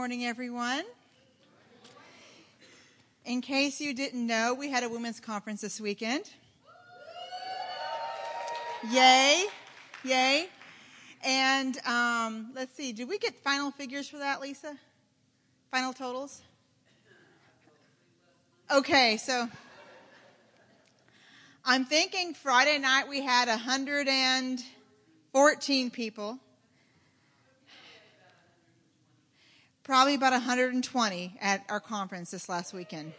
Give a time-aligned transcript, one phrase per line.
[0.00, 0.84] Morning, everyone.
[3.26, 6.24] In case you didn't know, we had a women's conference this weekend.
[8.90, 9.44] Yay!
[10.02, 10.48] Yay!
[11.22, 14.74] And um, let's see, did we get final figures for that, Lisa?
[15.70, 16.40] Final totals?
[18.70, 19.50] Okay, so
[21.62, 26.38] I'm thinking Friday night we had 114 people.
[29.90, 33.12] Probably about 120 at our conference this last weekend.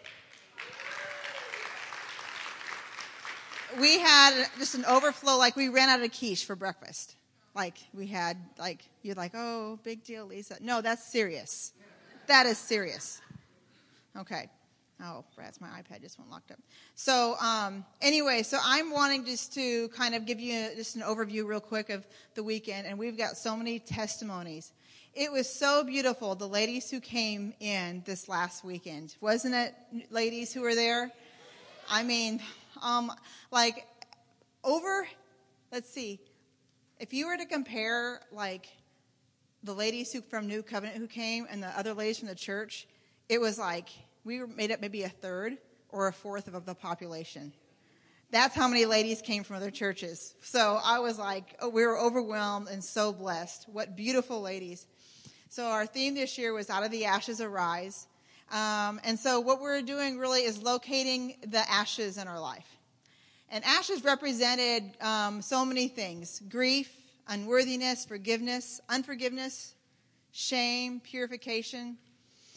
[3.77, 7.17] We had just an overflow, like we ran out of quiche for breakfast.
[7.53, 10.59] Like we had, like, you're like, oh, big deal, Lisa.
[10.61, 11.73] No, that's serious.
[12.27, 13.19] That is serious.
[14.17, 14.49] Okay.
[15.03, 16.59] Oh, rats, my iPad just went locked up.
[16.95, 21.45] So, um, anyway, so I'm wanting just to kind of give you just an overview
[21.45, 24.71] real quick of the weekend, and we've got so many testimonies.
[25.13, 29.13] It was so beautiful, the ladies who came in this last weekend.
[29.19, 29.75] Wasn't it,
[30.09, 31.11] ladies who were there?
[31.89, 32.39] I mean,
[32.81, 33.11] um,
[33.51, 33.85] like,
[34.63, 35.05] over,
[35.69, 36.21] let's see,
[36.97, 38.67] if you were to compare, like,
[39.63, 42.87] the ladies who from New Covenant who came and the other ladies from the church,
[43.27, 43.89] it was like
[44.23, 45.57] we made up maybe a third
[45.89, 47.51] or a fourth of the population.
[48.31, 50.33] That's how many ladies came from other churches.
[50.41, 53.67] So I was like, oh, we were overwhelmed and so blessed.
[53.67, 54.87] What beautiful ladies.
[55.51, 58.07] So our theme this year was Out of the Ashes Arise.
[58.53, 62.77] Um, and so what we're doing really is locating the ashes in our life.
[63.49, 66.89] And ashes represented um, so many things grief,
[67.27, 69.75] unworthiness, forgiveness, unforgiveness,
[70.31, 71.97] shame, purification.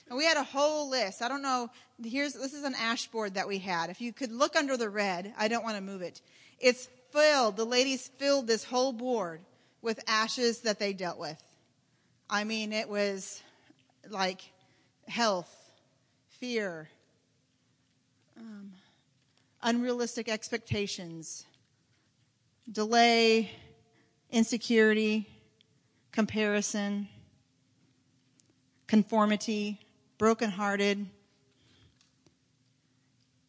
[0.08, 1.20] And we had a whole list.
[1.20, 1.70] I don't know.
[2.00, 3.90] Here's this is an ash board that we had.
[3.90, 6.20] If you could look under the red, I don't want to move it.
[6.60, 7.56] It's filled.
[7.56, 9.40] The ladies filled this whole board
[9.82, 11.42] with ashes that they dealt with.
[12.28, 13.42] I mean, it was
[14.08, 14.40] like
[15.06, 15.54] health,
[16.40, 16.88] fear,
[18.38, 18.72] um,
[19.62, 21.44] unrealistic expectations,
[22.70, 23.50] delay,
[24.30, 25.28] insecurity,
[26.12, 27.08] comparison,
[28.86, 29.80] conformity,
[30.18, 31.06] brokenhearted,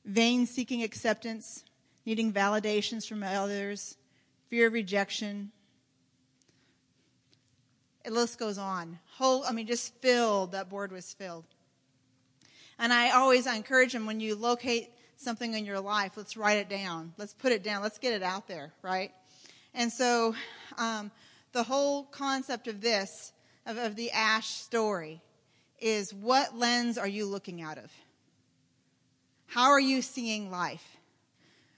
[0.03, 1.63] vain seeking acceptance,
[2.05, 3.97] needing validations from others,
[4.49, 5.51] fear of rejection.
[8.05, 8.99] The list goes on.
[9.17, 10.51] Whole, I mean, just filled.
[10.51, 11.45] That board was filled.
[12.77, 16.57] And I always I encourage them when you locate something in your life, let's write
[16.57, 17.13] it down.
[17.17, 17.81] Let's put it down.
[17.81, 19.11] Let's get it out there, right?
[19.73, 20.35] And so,
[20.77, 21.11] um,
[21.51, 23.31] the whole concept of this,
[23.65, 25.21] of, of the ash story,
[25.79, 27.91] is what lens are you looking out of?
[29.47, 30.97] How are you seeing life?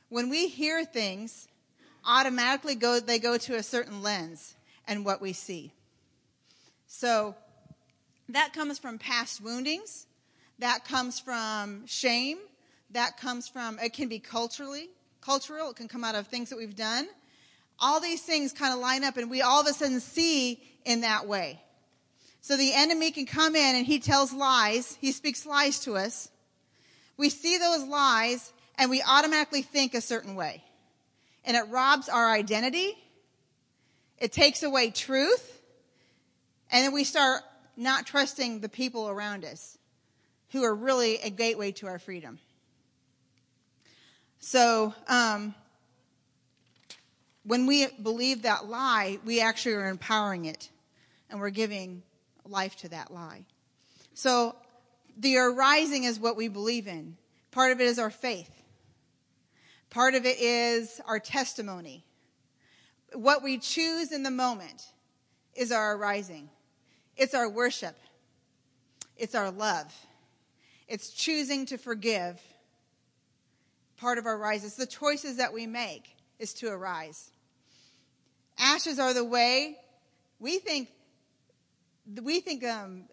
[0.10, 1.48] When we hear things,
[2.06, 4.56] automatically go, they go to a certain lens
[4.88, 5.74] and what we see.
[6.88, 7.36] So
[8.30, 10.08] that comes from past woundings.
[10.60, 12.38] That comes from shame.
[12.92, 14.90] That comes from, it can be culturally,
[15.22, 15.70] cultural.
[15.72, 17.08] It can come out of things that we've done.
[17.80, 21.02] All these things kind of line up and we all of a sudden see in
[21.02, 21.62] that way.
[22.42, 24.98] So the enemy can come in and he tells lies.
[25.02, 26.30] He speaks lies to us.
[27.18, 30.64] We see those lies and we automatically think a certain way.
[31.44, 32.98] And it robs our identity.
[34.18, 35.57] It takes away truth.
[36.72, 37.42] And then we start
[37.76, 39.78] not trusting the people around us
[40.52, 42.40] who are really a gateway to our freedom.
[44.40, 45.56] So, um,
[47.44, 50.70] when we believe that lie, we actually are empowering it
[51.30, 52.04] and we're giving
[52.46, 53.46] life to that lie.
[54.14, 54.56] So
[55.18, 57.16] the arising is what we believe in.
[57.52, 58.52] Part of it is our faith.
[59.90, 62.04] Part of it is our testimony.
[63.14, 64.92] What we choose in the moment
[65.56, 66.50] is our arising.
[67.18, 67.98] It's our worship.
[69.18, 69.94] It's our love.
[70.88, 72.40] It's choosing to forgive.
[73.98, 77.32] Part of our rise is the choices that we make is to arise.
[78.60, 79.78] Ashes are the way
[80.40, 80.90] we think
[82.22, 83.04] we think um,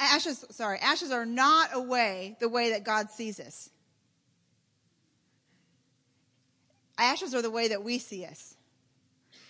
[0.00, 3.70] ashes, sorry, ashes are not a way the way that God sees us.
[6.96, 8.54] Ashes are the way that we see us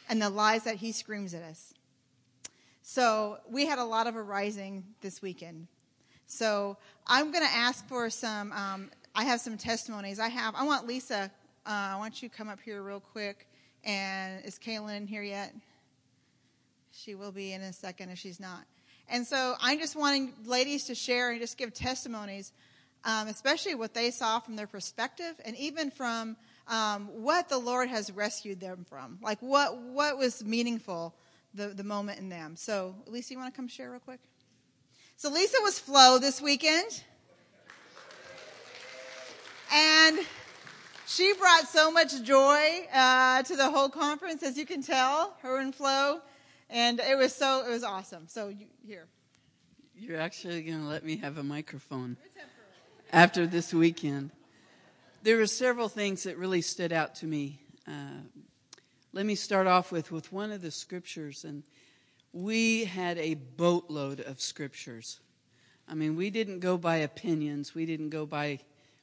[0.08, 1.75] and the lies that he screams at us.
[2.90, 5.67] So we had a lot of arising this weekend.
[6.26, 8.50] So I'm going to ask for some.
[8.50, 10.19] Um, I have some testimonies.
[10.19, 10.55] I have.
[10.55, 11.31] I want Lisa.
[11.67, 13.46] Uh, I want you to come up here real quick.
[13.85, 15.55] And is Kaylin in here yet?
[16.90, 18.64] She will be in a second if she's not.
[19.11, 22.52] And so I'm just wanting ladies to share and just give testimonies,
[23.05, 26.38] um, especially what they saw from their perspective and even from
[26.69, 29.19] um, what the Lord has rescued them from.
[29.20, 31.14] Like what, what was meaningful
[31.54, 32.56] the, the moment in them.
[32.56, 34.20] So, Lisa, you want to come share real quick?
[35.16, 37.02] So Lisa was Flo this weekend.
[39.72, 40.18] And
[41.08, 45.58] she brought so much joy uh, to the whole conference, as you can tell, her
[45.58, 46.20] and Flo.
[46.70, 48.28] And it was so, it was awesome.
[48.28, 49.06] So you, here.
[49.96, 52.16] You're actually going to let me have a microphone
[53.12, 54.30] after this weekend.
[55.24, 57.58] There were several things that really stood out to me.
[57.88, 58.20] Uh,
[59.18, 61.64] let me start off with, with one of the scriptures, and
[62.32, 65.18] we had a boatload of scriptures.
[65.88, 68.60] I mean, we didn't go by opinions, we didn't go by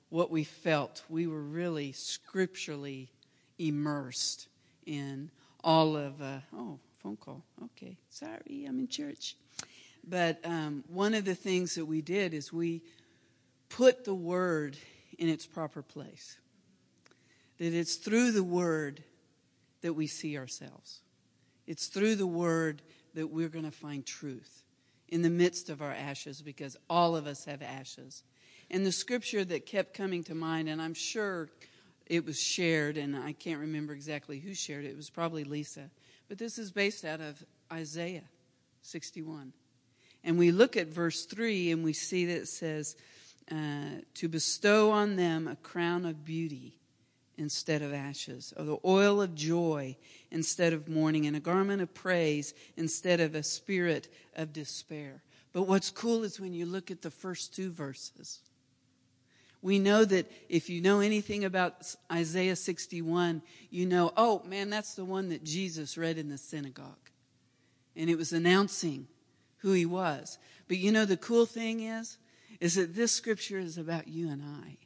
[0.08, 1.04] what we felt.
[1.10, 3.12] We were really scripturally
[3.60, 4.48] immersed
[4.86, 5.32] in
[5.66, 7.44] all of, uh, oh, phone call.
[7.66, 9.36] Okay, sorry, I'm in church.
[10.08, 12.84] But um, one of the things that we did is we
[13.68, 14.78] put the word
[15.20, 16.38] in its proper place.
[17.58, 19.04] That it's through the word
[19.86, 21.02] that we see ourselves.
[21.68, 22.82] It's through the word
[23.14, 24.64] that we're going to find truth
[25.10, 28.24] in the midst of our ashes because all of us have ashes.
[28.72, 31.50] And the scripture that kept coming to mind, and I'm sure
[32.08, 35.92] it was shared, and I can't remember exactly who shared it, it was probably Lisa,
[36.28, 38.28] but this is based out of Isaiah
[38.82, 39.54] 61.
[40.24, 42.96] And we look at verse 3 and we see that it says,
[43.52, 46.80] uh, to bestow on them a crown of beauty
[47.38, 49.96] instead of ashes, or the oil of joy
[50.32, 55.22] instead of mourning, and a garment of praise instead of a spirit of despair.
[55.54, 58.40] But what's cool is when you look at the first two verses.
[59.62, 63.42] We know that if you know anything about Isaiah 61,
[63.72, 67.10] you know, oh man, that's the one that Jesus read in the synagogue.
[67.96, 69.08] And it was announcing
[69.60, 70.38] who he was.
[70.68, 72.18] But you know, the cool thing is,
[72.60, 74.78] is that this scripture is about you and I.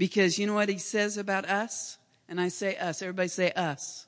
[0.00, 1.98] Because you know what he says about us?
[2.26, 3.02] And I say us.
[3.02, 4.06] Everybody say us.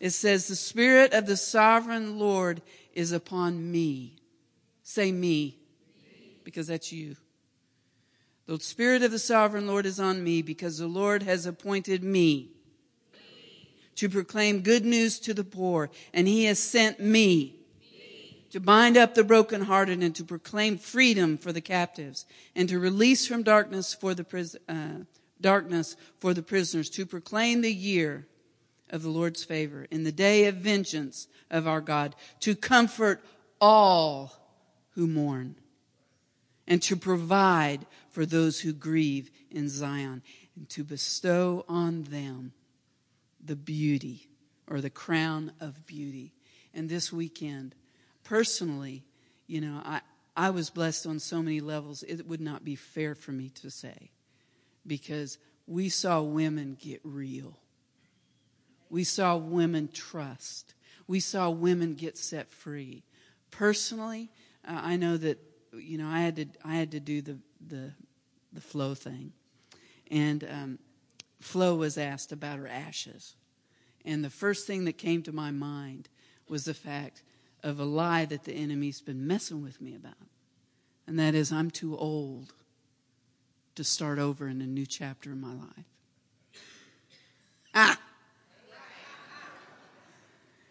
[0.00, 2.62] It says, the spirit of the sovereign Lord
[2.94, 4.16] is upon me.
[4.82, 5.58] Say me.
[6.42, 7.16] Because that's you.
[8.46, 12.52] The spirit of the sovereign Lord is on me because the Lord has appointed me
[13.96, 17.56] to proclaim good news to the poor and he has sent me
[18.54, 22.24] to bind up the brokenhearted and to proclaim freedom for the captives
[22.54, 25.00] and to release from darkness for the pris- uh,
[25.40, 28.28] darkness for the prisoners to proclaim the year
[28.90, 33.24] of the Lord's favor in the day of vengeance of our God to comfort
[33.60, 34.32] all
[34.90, 35.56] who mourn
[36.68, 40.22] and to provide for those who grieve in Zion
[40.54, 42.52] and to bestow on them
[43.44, 44.28] the beauty
[44.70, 46.32] or the crown of beauty.
[46.72, 47.74] And this weekend,
[48.24, 49.04] personally,
[49.46, 50.00] you know, I,
[50.36, 53.70] I was blessed on so many levels, it would not be fair for me to
[53.70, 54.10] say
[54.86, 57.58] because we saw women get real.
[58.90, 60.74] We saw women trust.
[61.06, 63.04] We saw women get set free.
[63.50, 64.30] Personally,
[64.66, 65.38] uh, I know that
[65.72, 67.92] you know I had to I had to do the the
[68.52, 69.32] the Flo thing,
[70.10, 70.78] and um,
[71.40, 73.34] Flo was asked about her ashes,
[74.04, 76.08] and the first thing that came to my mind
[76.48, 77.22] was the fact
[77.64, 80.14] of a lie that the enemy's been messing with me about.
[81.06, 82.52] And that is, I'm too old
[83.74, 85.86] to start over in a new chapter in my life.
[87.74, 87.98] Ah!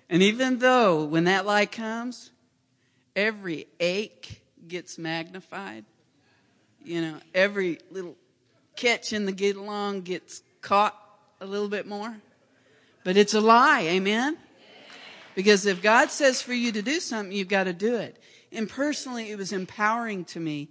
[0.10, 2.30] And even though when that lie comes,
[3.16, 5.86] every ache gets magnified,
[6.84, 8.16] you know, every little
[8.76, 10.96] catch in the get along gets caught
[11.42, 12.16] a little bit more.
[13.04, 14.38] But it's a lie, amen?
[15.36, 18.22] Because if God says for you to do something, you've got to do it.
[18.52, 20.70] And personally, it was empowering to me.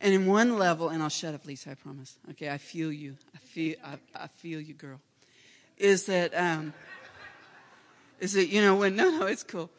[0.00, 2.18] And in one level, and I'll shut up, Lisa, I promise.
[2.32, 3.16] Okay, I feel you.
[3.34, 5.00] I feel, I, I feel you, girl.
[5.78, 6.74] Is that, um,
[8.20, 9.70] is that, you know, when, no, no, it's cool.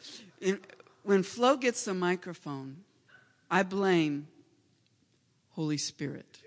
[0.41, 0.59] In,
[1.03, 2.77] when Flo gets the microphone,
[3.49, 4.27] I blame
[5.51, 6.39] Holy Spirit.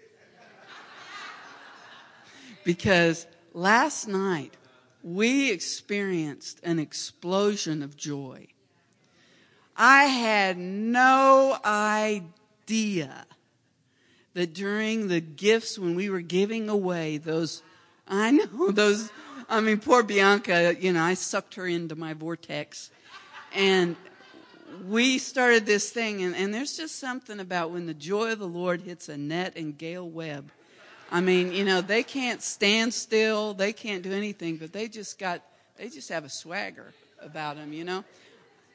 [2.64, 4.54] because last night,
[5.02, 8.46] we experienced an explosion of joy.
[9.76, 13.26] I had no idea
[14.34, 17.62] that during the gifts when we were giving away those,
[18.06, 19.10] I know those,
[19.48, 22.90] I mean, poor Bianca, you know, I sucked her into my vortex
[23.54, 23.96] and
[24.86, 28.46] we started this thing and, and there's just something about when the joy of the
[28.46, 30.52] Lord hits Annette and Gail Webb
[31.12, 33.54] I mean, you know, they can't stand still.
[33.54, 35.42] They can't do anything, but they just got,
[35.76, 38.04] they just have a swagger about them, you know?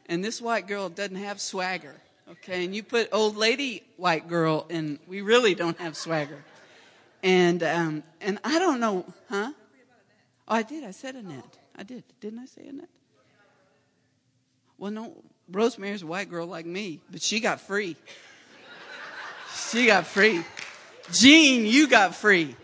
[0.08, 1.96] And this white girl doesn't have swagger,
[2.30, 2.66] okay?
[2.66, 6.44] And you put old lady white girl, and we really don't have swagger.
[7.24, 9.54] And, um, and I don't know, huh?
[10.48, 10.84] Oh, I did.
[10.84, 11.58] I said Annette.
[11.76, 12.04] I did.
[12.20, 12.90] Didn't I say Annette?
[14.78, 15.14] Well, no,
[15.50, 17.96] Rosemary's a white girl like me, but she got free.
[19.72, 20.44] She got free.
[21.12, 22.56] Jean, you got free.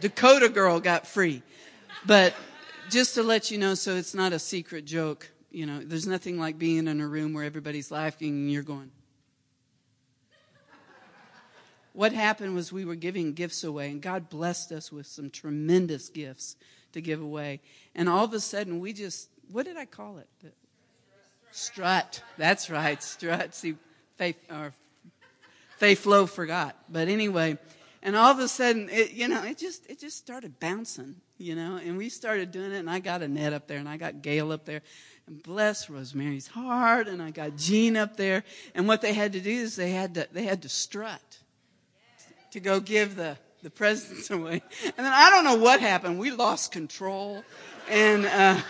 [0.00, 1.42] Dakota girl got free.
[2.06, 2.34] But
[2.90, 6.38] just to let you know, so it's not a secret joke, you know, there's nothing
[6.38, 8.90] like being in a room where everybody's laughing and you're going.
[11.92, 16.08] What happened was we were giving gifts away, and God blessed us with some tremendous
[16.08, 16.56] gifts
[16.92, 17.60] to give away.
[17.94, 20.28] And all of a sudden, we just, what did I call it?
[21.52, 22.20] Strut.
[22.36, 23.54] That's right, strut.
[23.54, 23.76] See,
[24.16, 24.72] Faith, or
[25.76, 26.76] Faith Flo forgot.
[26.88, 27.58] But anyway,
[28.02, 31.54] and all of a sudden, it, you know, it just, it just started bouncing, you
[31.54, 34.22] know, and we started doing it, and I got Annette up there, and I got
[34.22, 34.82] Gail up there,
[35.26, 39.40] and bless Rosemary's heart, and I got Jean up there, and what they had to
[39.40, 41.38] do is they had to, they had to strut
[42.50, 44.62] to go give the, the presents away.
[44.84, 46.18] And then I don't know what happened.
[46.18, 47.42] We lost control,
[47.88, 48.60] and, uh,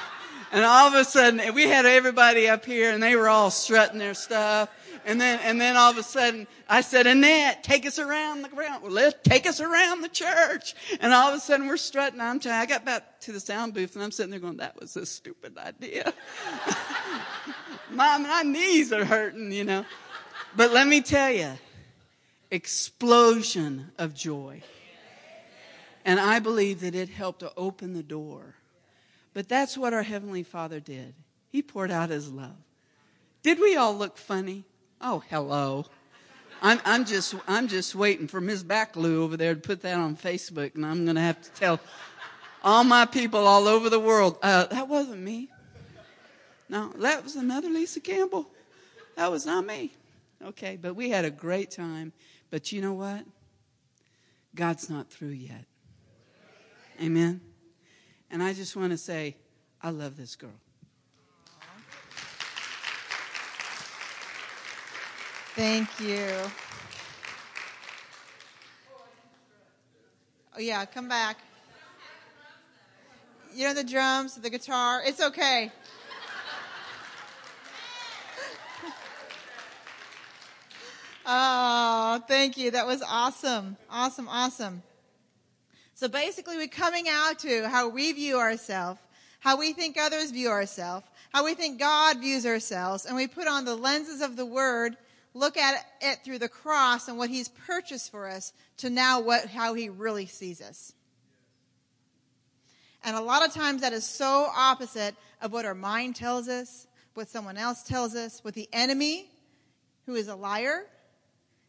[0.53, 3.99] and all of a sudden, we had everybody up here and they were all strutting
[3.99, 4.69] their stuff.
[5.07, 8.49] And then, and then all of a sudden, I said, Annette, take us around the
[8.49, 8.85] ground.
[8.85, 10.75] Let's take us around the church.
[11.01, 12.21] And all of a sudden, we're strutting.
[12.21, 14.79] I'm telling I got back to the sound booth and I'm sitting there going, that
[14.81, 16.13] was a stupid idea.
[17.91, 19.85] Mom, my knees are hurting, you know.
[20.57, 21.53] But let me tell you,
[22.51, 24.63] explosion of joy.
[26.05, 28.55] And I believe that it helped to open the door
[29.35, 31.15] but that's what our Heavenly Father did.
[31.51, 32.57] He poured out His love.
[33.43, 34.65] Did we all look funny?
[35.07, 35.85] Oh, hello.
[36.63, 38.65] I'm, I'm just, I'm just waiting for Ms.
[38.65, 41.79] Backloo over there to put that on Facebook, and I'm going to have to tell
[42.63, 45.51] all my people all over the world, uh, that wasn't me.
[46.71, 48.49] No, that was another Lisa Campbell.
[49.17, 49.93] That was not me.
[50.43, 52.15] Okay, but we had a great time.
[52.51, 53.27] But you know what?
[54.55, 55.67] God's not through yet.
[56.99, 57.43] Amen.
[58.31, 59.37] And I just want to say,
[59.83, 60.64] I love this girl.
[65.55, 66.29] Thank you.
[70.57, 71.37] Oh, yeah, come back.
[73.55, 75.01] You know the drums, the guitar.
[75.07, 75.71] It's okay.
[81.25, 82.73] oh, thank you.
[82.73, 83.77] That was awesome.
[83.89, 84.83] Awesome, awesome.
[85.95, 88.99] So basically, we're coming out to how we view ourselves,
[89.39, 93.47] how we think others view ourselves, how we think God views ourselves, and we put
[93.47, 94.97] on the lenses of the Word,
[95.35, 99.47] look at it through the cross and what He's purchased for us, to now what
[99.47, 100.93] how He really sees us.
[103.05, 106.87] And a lot of times that is so opposite of what our mind tells us,
[107.13, 109.29] what someone else tells us, what the enemy,
[110.07, 110.87] who is a liar,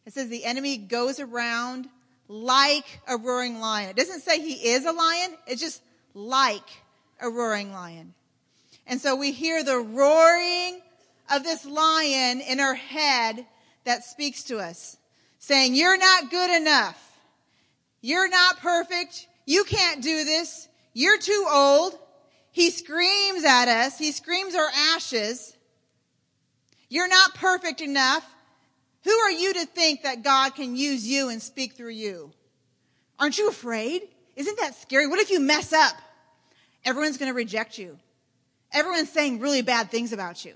[0.06, 1.88] it says the enemy goes around
[2.28, 3.90] like a roaring lion.
[3.90, 5.82] It doesn't say he is a lion, it's just
[6.14, 6.68] like
[7.20, 8.14] a roaring lion.
[8.86, 10.80] And so we hear the roaring
[11.30, 13.46] of this lion in our head
[13.86, 14.98] that speaks to us,
[15.38, 17.02] saying, You're not good enough.
[18.02, 19.26] You're not perfect.
[19.46, 20.68] You can't do this.
[20.92, 21.98] You're too old.
[22.52, 23.98] He screams at us.
[23.98, 25.56] He screams our ashes.
[26.88, 28.24] You're not perfect enough.
[29.04, 32.32] Who are you to think that God can use you and speak through you?
[33.18, 34.02] Aren't you afraid?
[34.36, 35.06] Isn't that scary?
[35.06, 35.94] What if you mess up?
[36.84, 37.98] Everyone's going to reject you.
[38.72, 40.54] Everyone's saying really bad things about you.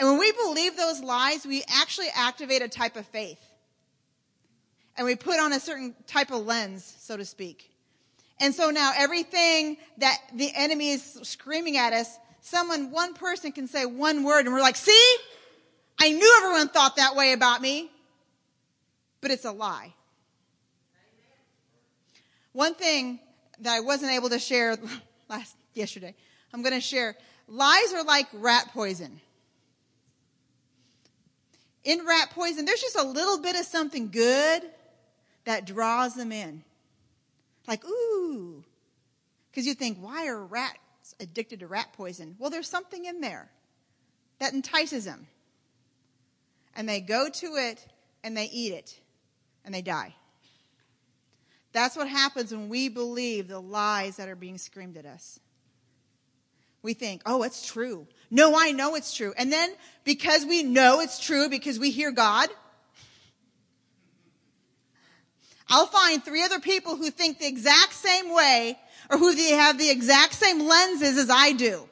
[0.00, 3.38] And when we believe those lies, we actually activate a type of faith.
[4.96, 7.70] And we put on a certain type of lens, so to speak.
[8.40, 13.68] And so now everything that the enemy is screaming at us, someone, one person can
[13.68, 15.16] say one word and we're like, see?
[15.98, 17.90] I knew everyone thought that way about me,
[19.20, 19.92] but it's a lie.
[22.54, 23.20] One thing
[23.60, 24.78] that I wasn't able to share
[25.28, 26.14] last yesterday,
[26.54, 27.16] I'm going to share.
[27.48, 29.20] Lies are like rat poison.
[31.84, 34.62] In rat poison, there's just a little bit of something good
[35.44, 36.62] that draws them in.
[37.66, 38.64] Like, ooh.
[39.50, 42.36] Because you think, why are rats addicted to rat poison?
[42.38, 43.50] Well, there's something in there
[44.38, 45.26] that entices them
[46.74, 47.86] and they go to it
[48.22, 48.98] and they eat it
[49.64, 50.14] and they die.
[51.72, 55.38] That's what happens when we believe the lies that are being screamed at us.
[56.82, 58.06] We think, oh, it's true.
[58.30, 59.34] No, I know it's true.
[59.36, 59.70] And then
[60.04, 62.48] because we know it's true, because we hear God,
[65.68, 68.78] I'll find three other people who think the exact same way
[69.10, 71.88] or who they have the exact same lenses as I do.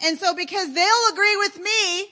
[0.00, 2.08] And so because they'll agree with me,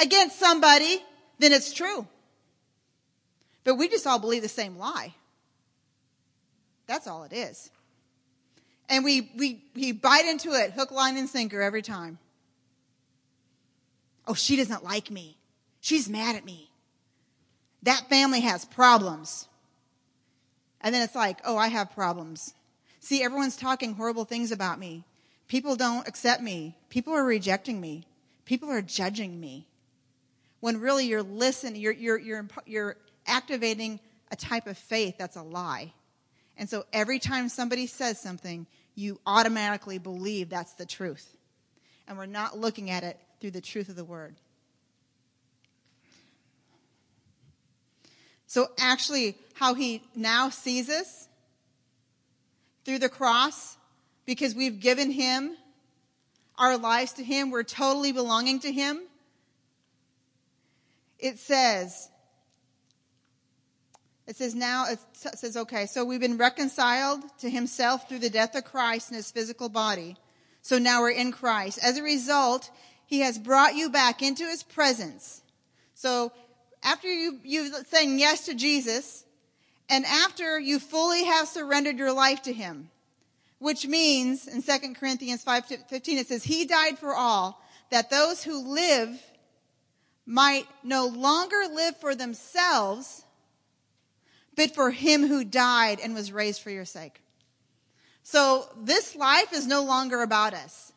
[0.00, 1.02] against somebody,
[1.38, 2.06] then it's true.
[3.64, 5.14] But we just all believe the same lie.
[6.86, 7.70] That's all it is.
[8.88, 12.18] And we, we, we bite into it, hook, line, and sinker every time.
[14.26, 15.36] Oh, she doesn't like me.
[15.80, 16.70] She's mad at me.
[17.82, 19.48] That family has problems.
[20.80, 22.54] And then it's like, oh, I have problems.
[23.00, 25.04] See, everyone's talking horrible things about me.
[25.48, 26.76] People don't accept me.
[26.90, 28.06] People are rejecting me.
[28.44, 29.66] People are judging me.
[30.60, 35.42] When really you're listening, you're, you're, you're, you're activating a type of faith that's a
[35.42, 35.92] lie.
[36.56, 38.66] And so every time somebody says something,
[38.98, 41.36] you automatically believe that's the truth.
[42.08, 44.34] And we're not looking at it through the truth of the word.
[48.48, 51.28] So actually, how he now sees us
[52.84, 53.76] through the cross,
[54.26, 55.56] because we've given him
[56.58, 59.02] our lives to him, we're totally belonging to him.
[61.20, 62.08] It says,
[64.28, 68.54] it says now, it says, okay, so we've been reconciled to himself through the death
[68.54, 70.16] of Christ in his physical body.
[70.60, 71.78] So now we're in Christ.
[71.82, 72.70] As a result,
[73.06, 75.40] he has brought you back into his presence.
[75.94, 76.30] So
[76.82, 79.24] after you, you saying yes to Jesus,
[79.88, 82.90] and after you fully have surrendered your life to him,
[83.60, 88.58] which means in 2 Corinthians 5:15 it says he died for all that those who
[88.58, 89.18] live
[90.26, 93.24] might no longer live for themselves
[94.58, 97.22] but for him who died and was raised for your sake.
[98.24, 100.92] So this life is no longer about us.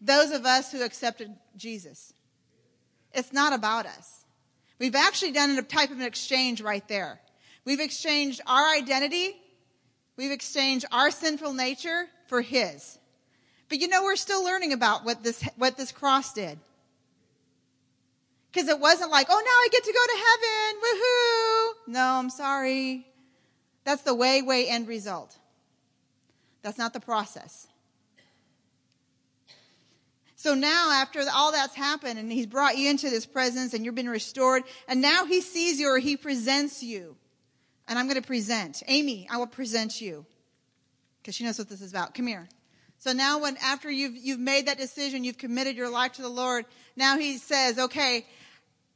[0.00, 2.12] Those of us who accepted Jesus.
[3.12, 4.24] It's not about us.
[4.80, 7.20] We've actually done a type of an exchange right there.
[7.64, 9.36] We've exchanged our identity.
[10.16, 12.98] We've exchanged our sinful nature for his.
[13.68, 16.58] But you know, we're still learning about what this, what this cross did.
[18.54, 20.80] Because it wasn't like, oh, now I get to go to heaven.
[20.84, 21.92] Woohoo.
[21.92, 23.06] No, I'm sorry.
[23.82, 25.36] That's the way, way end result.
[26.62, 27.66] That's not the process.
[30.36, 33.94] So now, after all that's happened and he's brought you into this presence and you've
[33.94, 37.16] been restored, and now he sees you or he presents you.
[37.88, 38.82] And I'm going to present.
[38.86, 40.26] Amy, I will present you.
[41.20, 42.14] Because she knows what this is about.
[42.14, 42.48] Come here.
[42.98, 46.28] So now when, after you've, you've made that decision, you've committed your life to the
[46.28, 48.24] Lord, now he says, okay,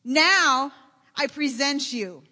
[0.04, 0.72] now
[1.16, 2.22] I present you.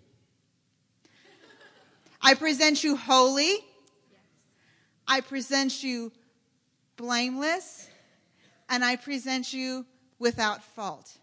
[2.22, 3.56] I present you holy.
[5.06, 6.12] I present you
[6.96, 7.88] blameless.
[8.68, 9.86] And I present you
[10.18, 11.18] without fault.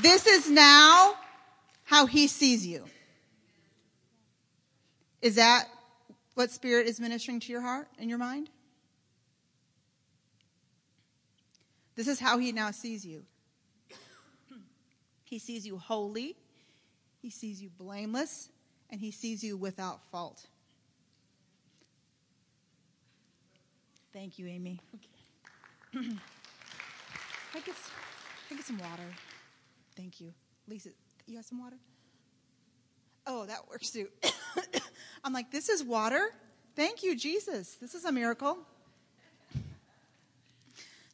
[0.00, 1.14] This is now
[1.84, 2.84] how he sees you.
[5.20, 5.68] Is that
[6.34, 8.48] what Spirit is ministering to your heart and your mind?
[11.94, 13.24] This is how he now sees you.
[15.24, 16.36] He sees you holy,
[17.22, 18.50] he sees you blameless,
[18.90, 20.46] and he sees you without fault.
[24.12, 24.78] Thank you, Amy.
[24.94, 26.16] Okay.
[27.54, 27.74] I get,
[28.50, 29.08] I get some water.
[29.96, 30.34] Thank you.
[30.68, 30.90] Lisa,
[31.26, 31.76] you have some water?
[33.26, 34.08] Oh, that works too.
[35.24, 36.34] I'm like, this is water?
[36.76, 37.76] Thank you, Jesus.
[37.76, 38.58] This is a miracle.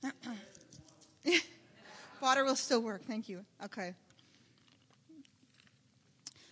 [2.21, 3.03] Water will still work.
[3.05, 3.45] Thank you.
[3.65, 3.95] Okay.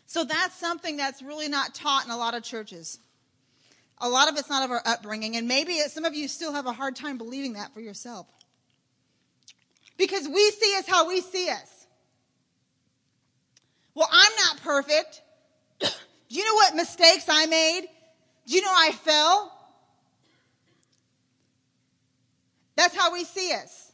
[0.06, 2.98] So that's something that's really not taught in a lot of churches.
[3.98, 6.66] A lot of it's not of our upbringing, and maybe some of you still have
[6.66, 8.26] a hard time believing that for yourself.
[9.96, 11.86] Because we see us how we see us.
[13.94, 15.22] Well, I'm not perfect.
[15.80, 15.88] Do
[16.28, 17.86] you know what mistakes I made?
[18.46, 19.52] Do you know I fell?
[22.76, 23.85] That's how we see us.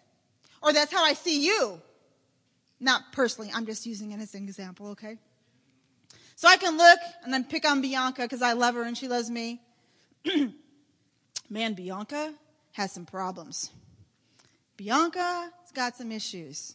[0.62, 1.80] Or that's how I see you.
[2.80, 5.16] Not personally, I'm just using it as an example, okay?
[6.36, 9.06] So I can look and then pick on Bianca because I love her and she
[9.06, 9.60] loves me.
[11.50, 12.34] Man, Bianca
[12.72, 13.70] has some problems.
[14.76, 16.74] Bianca's got some issues.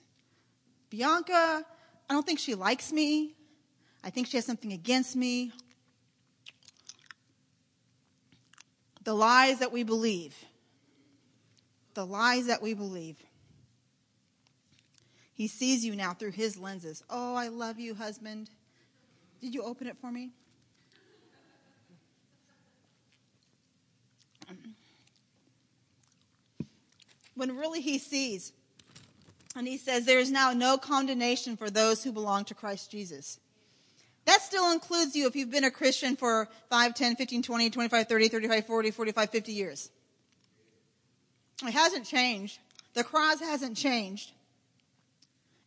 [0.90, 1.66] Bianca,
[2.10, 3.36] I don't think she likes me.
[4.04, 5.52] I think she has something against me.
[9.04, 10.36] The lies that we believe.
[11.94, 13.18] The lies that we believe.
[15.38, 17.04] He sees you now through his lenses.
[17.12, 18.50] Oh, I love you, husband.
[19.40, 20.32] Did you open it for me?
[27.36, 28.52] When really he sees,
[29.56, 33.40] and he says, There is now no condemnation for those who belong to Christ Jesus.
[34.26, 38.08] That still includes you if you've been a Christian for 5, 10, 15, 20, 25,
[38.08, 39.92] 30, 35, 40, 45, 50 years.
[41.64, 42.58] It hasn't changed.
[42.96, 44.32] The cross hasn't changed.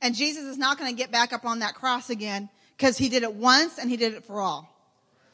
[0.02, 3.08] And Jesus is not going to get back up on that cross again because he
[3.08, 4.74] did it once and he did it for all.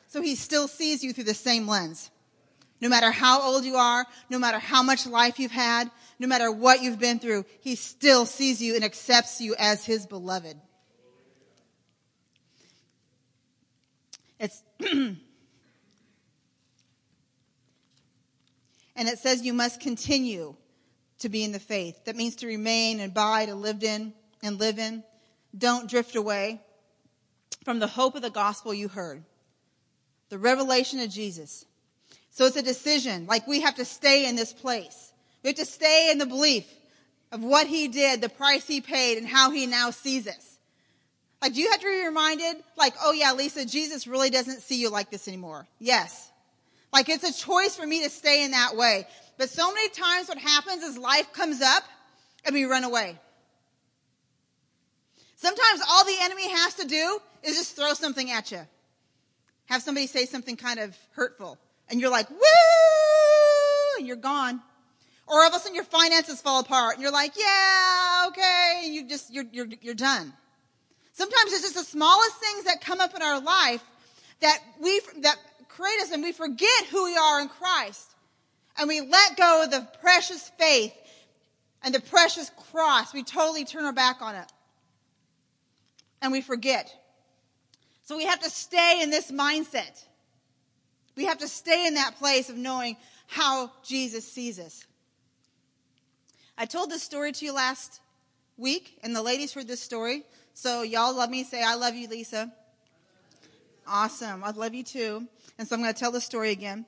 [0.08, 2.10] So he still sees you through the same lens.
[2.80, 6.50] No matter how old you are, no matter how much life you've had, no matter
[6.50, 10.56] what you've been through, he still sees you and accepts you as his beloved.
[14.38, 15.18] It's and
[18.96, 20.54] it says you must continue
[21.20, 22.04] to be in the faith.
[22.04, 25.02] That means to remain and abide and lived in and live in.
[25.56, 26.60] Don't drift away
[27.64, 29.22] from the hope of the gospel you heard.
[30.28, 31.64] The revelation of Jesus.
[32.30, 33.26] So it's a decision.
[33.26, 35.12] Like we have to stay in this place.
[35.42, 36.66] We have to stay in the belief
[37.32, 40.58] of what he did, the price he paid, and how he now sees us.
[41.42, 44.80] Like, do you have to be reminded, like, oh yeah, Lisa, Jesus really doesn't see
[44.80, 45.66] you like this anymore?
[45.78, 46.30] Yes.
[46.92, 49.06] Like, it's a choice for me to stay in that way.
[49.36, 51.82] But so many times what happens is life comes up
[52.44, 53.18] and we run away.
[55.46, 58.62] Sometimes all the enemy has to do is just throw something at you.
[59.66, 61.56] Have somebody say something kind of hurtful.
[61.88, 62.36] And you're like, woo!
[63.96, 64.60] And you're gone.
[65.28, 68.82] Or all of a sudden your finances fall apart and you're like, yeah, okay.
[68.86, 70.32] And you just, you're, you're, you're done.
[71.12, 73.84] Sometimes it's just the smallest things that come up in our life
[74.40, 75.36] that we, that
[75.68, 78.16] create us and we forget who we are in Christ.
[78.78, 80.92] And we let go of the precious faith
[81.84, 83.14] and the precious cross.
[83.14, 84.52] We totally turn our back on it.
[86.22, 86.92] And we forget.
[88.04, 90.04] So we have to stay in this mindset.
[91.16, 94.86] We have to stay in that place of knowing how Jesus sees us.
[96.58, 98.00] I told this story to you last
[98.56, 100.22] week, and the ladies heard this story.
[100.54, 101.44] So y'all love me.
[101.44, 102.52] Say, I love you, Lisa.
[103.86, 104.42] Awesome.
[104.42, 105.26] I love you too.
[105.58, 106.86] And so I'm going to tell the story again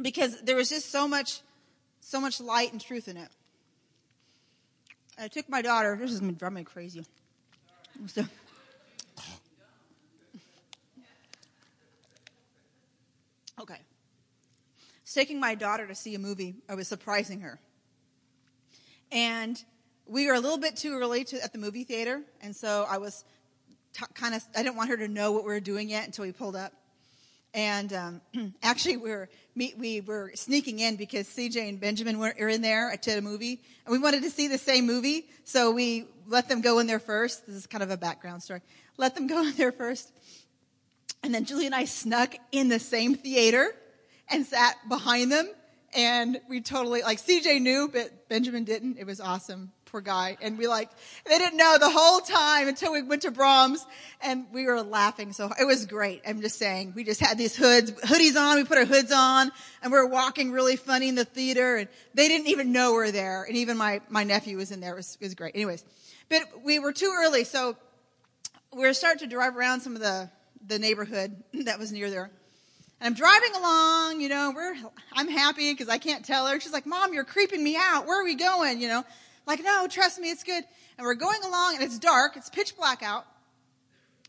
[0.00, 1.40] because there was just so much,
[2.00, 3.28] so much light and truth in it.
[5.18, 5.96] I took my daughter.
[6.00, 7.04] This is drive me crazy.
[8.06, 8.24] So,
[13.60, 13.78] okay.
[15.14, 16.56] Taking my daughter to see a movie.
[16.68, 17.60] I was surprising her.
[19.12, 19.62] And
[20.06, 22.20] we were a little bit too early to, at the movie theater.
[22.42, 23.24] And so I was
[23.92, 26.24] t- kind of, I didn't want her to know what we were doing yet until
[26.24, 26.72] we pulled up.
[27.54, 28.20] And um,
[28.64, 33.18] actually, we were we were sneaking in because CJ and Benjamin were in there to
[33.18, 36.78] a movie, and we wanted to see the same movie, so we let them go
[36.78, 37.46] in there first.
[37.46, 38.60] This is kind of a background story.
[38.96, 40.12] Let them go in there first,
[41.22, 43.74] and then Julie and I snuck in the same theater
[44.28, 45.48] and sat behind them,
[45.94, 48.98] and we totally like CJ knew, but Benjamin didn't.
[48.98, 50.36] It was awesome poor guy.
[50.42, 50.90] And we like,
[51.24, 53.86] they didn't know the whole time until we went to Braum's
[54.20, 55.32] and we were laughing.
[55.32, 56.20] So it was great.
[56.26, 58.56] I'm just saying, we just had these hoods, hoodies on.
[58.56, 59.52] We put our hoods on
[59.84, 62.98] and we were walking really funny in the theater and they didn't even know we
[63.02, 63.44] are there.
[63.44, 64.94] And even my, my nephew was in there.
[64.94, 65.54] It was, it was great.
[65.54, 65.84] Anyways,
[66.28, 67.44] but we were too early.
[67.44, 67.76] So
[68.72, 70.30] we were starting to drive around some of the,
[70.66, 72.30] the neighborhood that was near there.
[73.00, 74.74] And I'm driving along, you know, we're,
[75.12, 76.58] I'm happy because I can't tell her.
[76.60, 78.06] She's like, Mom, you're creeping me out.
[78.06, 78.80] Where are we going?
[78.80, 79.04] You know,
[79.46, 80.64] like, no, trust me, it's good.
[80.96, 82.36] And we're going along and it's dark.
[82.36, 83.26] It's pitch black out.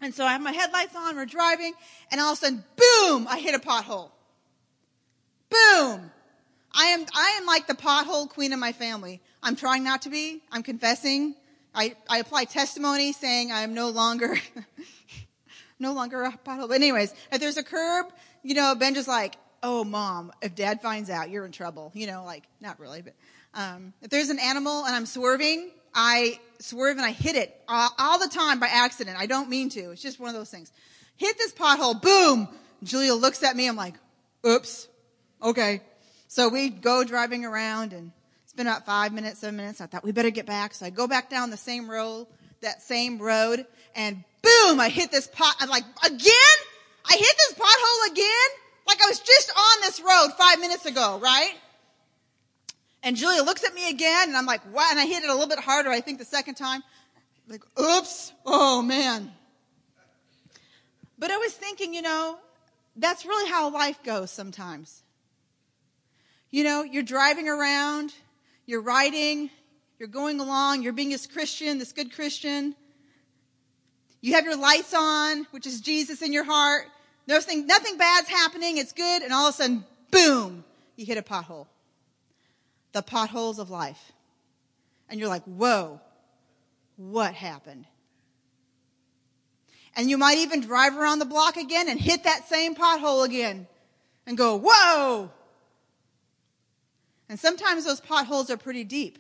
[0.02, 1.16] And so I have my headlights on.
[1.16, 1.74] We're driving
[2.12, 4.10] and all of a sudden, boom, I hit a pothole.
[5.50, 6.12] Boom.
[6.74, 9.22] I am, I am like the pothole queen of my family.
[9.42, 10.42] I'm trying not to be.
[10.52, 11.36] I'm confessing.
[11.76, 14.38] I, I apply testimony saying I am no longer,
[15.80, 16.68] no longer a pothole.
[16.68, 18.08] But anyways, if there's a curb,
[18.44, 21.92] you know, Ben just like, oh mom, if dad finds out, you're in trouble.
[21.94, 23.14] You know, like, not really, but
[23.54, 27.90] um, if there's an animal and I'm swerving, I swerve and I hit it all,
[27.98, 29.18] all the time by accident.
[29.20, 29.92] I don't mean to.
[29.92, 30.72] It's just one of those things.
[31.18, 32.50] Hit this pothole, boom!
[32.84, 33.68] Julia looks at me.
[33.68, 33.96] I'm like,
[34.46, 34.88] oops.
[35.42, 35.82] Okay.
[36.28, 38.12] So we go driving around and
[38.56, 39.82] been about five minutes, seven minutes.
[39.82, 40.74] I thought we better get back.
[40.74, 42.28] So I go back down the same road,
[42.62, 43.66] that same road
[43.96, 45.56] and boom, I hit this pot.
[45.60, 46.58] I'm like, again?
[47.10, 48.50] I hit this pothole again?
[48.88, 51.54] Like I was just on this road five minutes ago, right?
[53.04, 54.90] And Julia looks at me again, and I'm like, what?
[54.90, 56.82] And I hit it a little bit harder, I think, the second time.
[57.48, 59.32] Like, oops, oh man.
[61.18, 62.38] But I was thinking, you know,
[62.96, 65.04] that's really how life goes sometimes.
[66.50, 68.14] You know, you're driving around,
[68.66, 69.50] you're riding,
[70.00, 72.76] you're going along, you're being this Christian, this good Christian.
[74.22, 76.88] You have your lights on, which is Jesus in your heart.
[77.28, 80.64] Nothing, nothing bad's happening, it's good, and all of a sudden, boom,
[80.96, 81.68] you hit a pothole
[82.96, 84.14] the potholes of life.
[85.10, 86.00] And you're like, whoa,
[86.96, 87.86] what happened?
[89.98, 93.68] And you might even drive around the block again and hit that same pothole again
[94.26, 95.30] and go, whoa!
[97.30, 99.20] And sometimes those potholes are pretty deep.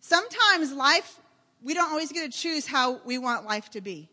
[0.00, 1.18] Sometimes life,
[1.62, 4.08] we don't always get to choose how we want life to be.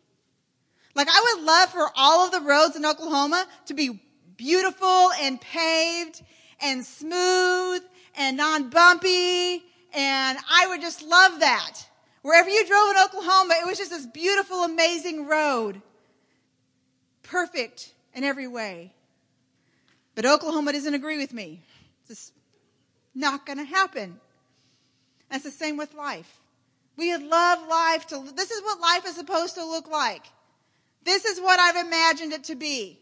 [0.96, 4.00] Like I would love for all of the roads in Oklahoma to be
[4.38, 6.22] beautiful and paved
[6.62, 7.84] and smooth
[8.16, 9.64] and non-bumpy.
[9.94, 11.80] And I would just love that.
[12.22, 15.82] Wherever you drove in Oklahoma, it was just this beautiful, amazing road.
[17.22, 18.94] Perfect in every way.
[20.16, 21.62] But Oklahoma doesn't agree with me.
[22.04, 22.34] It's just
[23.16, 24.20] not going to happen.
[25.30, 26.40] That's the same with life.
[26.98, 30.26] We love life to, this is what life is supposed to look like.
[31.04, 33.00] This is what I've imagined it to be.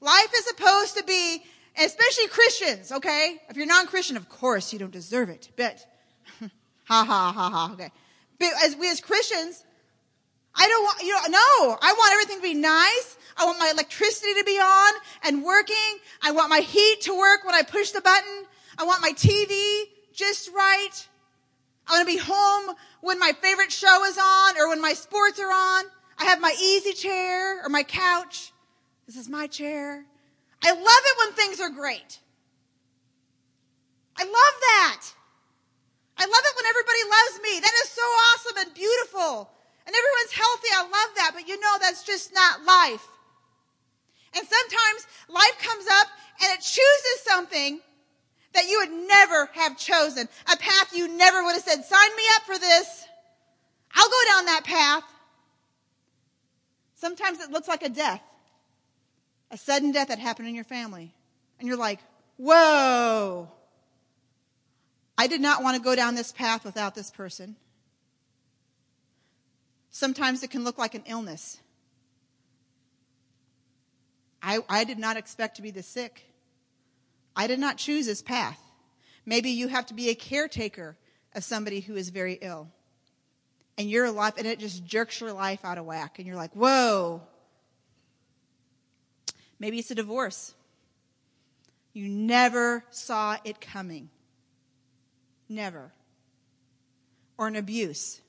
[0.00, 1.42] Life is supposed to be,
[1.82, 3.40] especially Christians, okay?
[3.48, 5.84] If you're non-Christian, of course you don't deserve it, but,
[6.40, 6.50] ha
[7.04, 7.90] ha ha ha, okay.
[8.38, 9.64] But as we as Christians,
[10.54, 13.16] I don't want, you know, no, I want everything to be nice.
[13.36, 15.98] I want my electricity to be on and working.
[16.22, 18.44] I want my heat to work when I push the button.
[18.78, 21.08] I want my TV just right.
[21.86, 25.38] I want to be home when my favorite show is on or when my sports
[25.38, 25.84] are on.
[26.18, 28.52] I have my easy chair or my couch.
[29.06, 30.04] This is my chair.
[30.62, 32.20] I love it when things are great.
[34.16, 35.02] I love that.
[36.16, 37.60] I love it when everybody loves me.
[37.60, 39.50] That is so awesome and beautiful.
[39.86, 40.68] And everyone's healthy.
[40.72, 41.32] I love that.
[41.34, 43.06] But you know, that's just not life.
[44.36, 46.08] And sometimes life comes up
[46.42, 47.80] and it chooses something
[48.52, 50.28] that you would never have chosen.
[50.52, 53.06] A path you never would have said, sign me up for this.
[53.94, 55.04] I'll go down that path.
[56.94, 58.22] Sometimes it looks like a death,
[59.50, 61.12] a sudden death that happened in your family.
[61.58, 62.00] And you're like,
[62.36, 63.50] whoa,
[65.16, 67.56] I did not want to go down this path without this person.
[69.90, 71.58] Sometimes it can look like an illness.
[74.44, 76.22] I, I did not expect to be this sick.
[77.34, 78.60] I did not choose this path.
[79.24, 80.96] Maybe you have to be a caretaker
[81.34, 82.68] of somebody who is very ill.
[83.78, 86.18] And your life, and it just jerks your life out of whack.
[86.18, 87.22] And you're like, whoa.
[89.58, 90.54] Maybe it's a divorce.
[91.94, 94.10] You never saw it coming.
[95.48, 95.90] Never.
[97.38, 98.20] Or an abuse.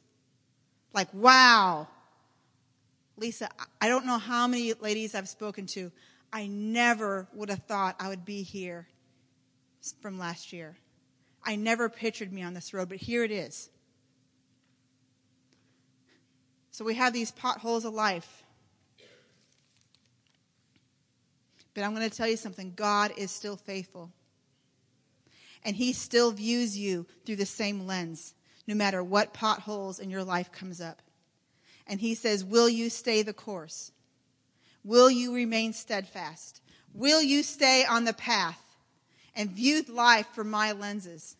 [0.93, 1.87] Like, wow.
[3.17, 3.49] Lisa,
[3.79, 5.91] I don't know how many ladies I've spoken to.
[6.33, 8.87] I never would have thought I would be here
[10.01, 10.75] from last year.
[11.43, 13.69] I never pictured me on this road, but here it is.
[16.71, 18.43] So we have these potholes of life.
[21.73, 24.11] But I'm going to tell you something God is still faithful.
[25.63, 28.33] And He still views you through the same lens,
[28.67, 31.01] no matter what potholes in your life comes up.
[31.87, 33.91] And He says, Will you stay the course?
[34.83, 36.61] Will you remain steadfast?
[36.93, 38.61] Will you stay on the path?
[39.35, 41.35] and view life from my lenses.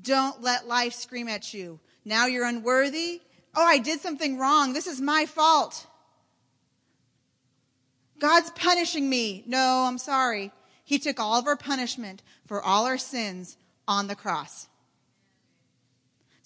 [0.00, 1.80] Don't let life scream at you.
[2.04, 3.22] Now you're unworthy.
[3.54, 4.74] Oh, I did something wrong.
[4.74, 5.86] This is my fault.
[8.18, 9.42] God's punishing me.
[9.46, 10.52] No, I'm sorry.
[10.84, 13.56] He took all of our punishment for all our sins
[13.88, 14.68] on the cross.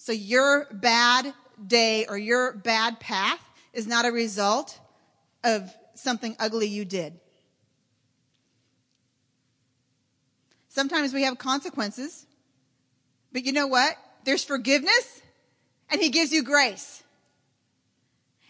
[0.01, 1.31] So your bad
[1.67, 3.39] day or your bad path
[3.71, 4.79] is not a result
[5.43, 7.19] of something ugly you did.
[10.69, 12.25] Sometimes we have consequences.
[13.31, 13.95] But you know what?
[14.23, 15.21] There's forgiveness
[15.91, 17.03] and he gives you grace.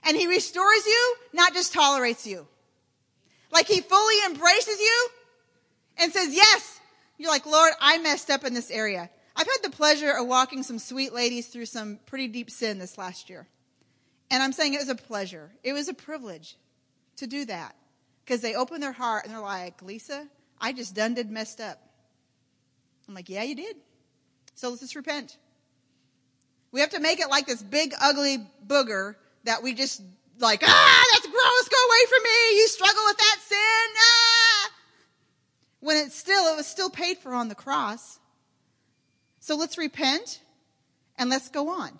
[0.05, 2.47] And he restores you, not just tolerates you.
[3.51, 5.07] Like he fully embraces you
[5.97, 6.79] and says, yes.
[7.17, 9.09] You're like, Lord, I messed up in this area.
[9.35, 12.97] I've had the pleasure of walking some sweet ladies through some pretty deep sin this
[12.97, 13.47] last year.
[14.29, 15.51] And I'm saying it was a pleasure.
[15.63, 16.55] It was a privilege
[17.17, 17.75] to do that.
[18.23, 20.27] Because they open their heart and they're like, Lisa,
[20.59, 21.79] I just done did messed up.
[23.07, 23.75] I'm like, yeah, you did.
[24.55, 25.37] So let's just repent.
[26.71, 30.01] We have to make it like this big, ugly booger that we just
[30.39, 32.57] like, ah, that's gross, go away from me.
[32.57, 33.95] You struggle with that sin.
[33.97, 34.69] Ah.
[35.81, 38.19] When it's still, it was still paid for on the cross.
[39.41, 40.39] So let's repent
[41.17, 41.99] and let's go on.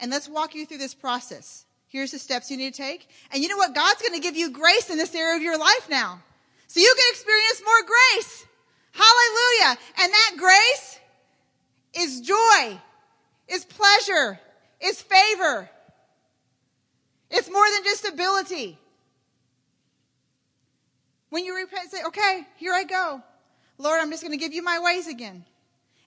[0.00, 1.66] And let's walk you through this process.
[1.88, 3.08] Here's the steps you need to take.
[3.32, 3.74] And you know what?
[3.74, 6.22] God's going to give you grace in this area of your life now.
[6.68, 8.46] So you can experience more grace.
[8.92, 9.78] Hallelujah.
[10.00, 11.00] And that grace
[11.94, 12.78] is joy,
[13.48, 14.40] is pleasure,
[14.80, 15.68] is favor.
[17.30, 18.78] It's more than just ability.
[21.30, 23.22] When you repent, say, okay, here I go.
[23.78, 25.44] Lord, I'm just going to give you my ways again.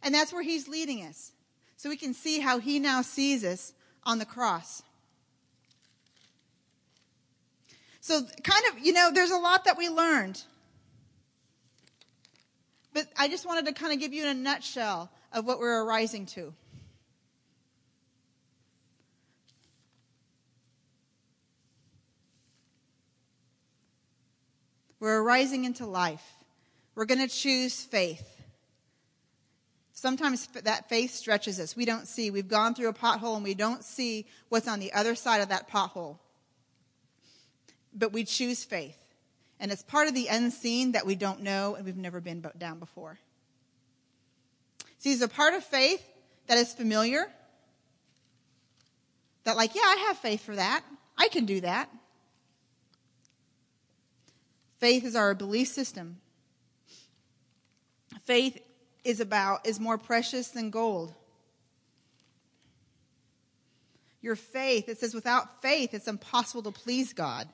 [0.05, 1.31] And that's where he's leading us.
[1.77, 4.83] So we can see how he now sees us on the cross.
[8.01, 10.43] So kind of, you know, there's a lot that we learned.
[12.93, 15.83] But I just wanted to kind of give you in a nutshell of what we're
[15.83, 16.53] arising to.
[24.99, 26.35] We're arising into life.
[26.93, 28.34] We're going to choose faith.
[30.05, 31.75] Sometimes that faith stretches us.
[31.75, 32.29] We don't see.
[32.29, 35.49] We've gone through a pothole and we don't see what's on the other side of
[35.49, 36.19] that pothole.
[37.91, 38.99] But we choose faith.
[39.59, 42.77] And it's part of the unseen that we don't know and we've never been down
[42.77, 43.17] before.
[44.99, 46.07] See, there's a part of faith
[46.45, 47.25] that is familiar.
[49.45, 50.83] That, like, yeah, I have faith for that.
[51.17, 51.89] I can do that.
[54.77, 56.17] Faith is our belief system.
[58.25, 58.61] Faith
[59.05, 61.13] is about is more precious than gold.
[64.21, 67.47] Your faith, it says without faith it's impossible to please God.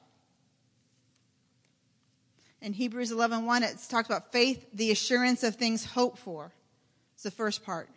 [2.61, 6.53] In Hebrews 11:1 1, it talks about faith, the assurance of things hoped for.
[7.15, 7.89] It's the first part.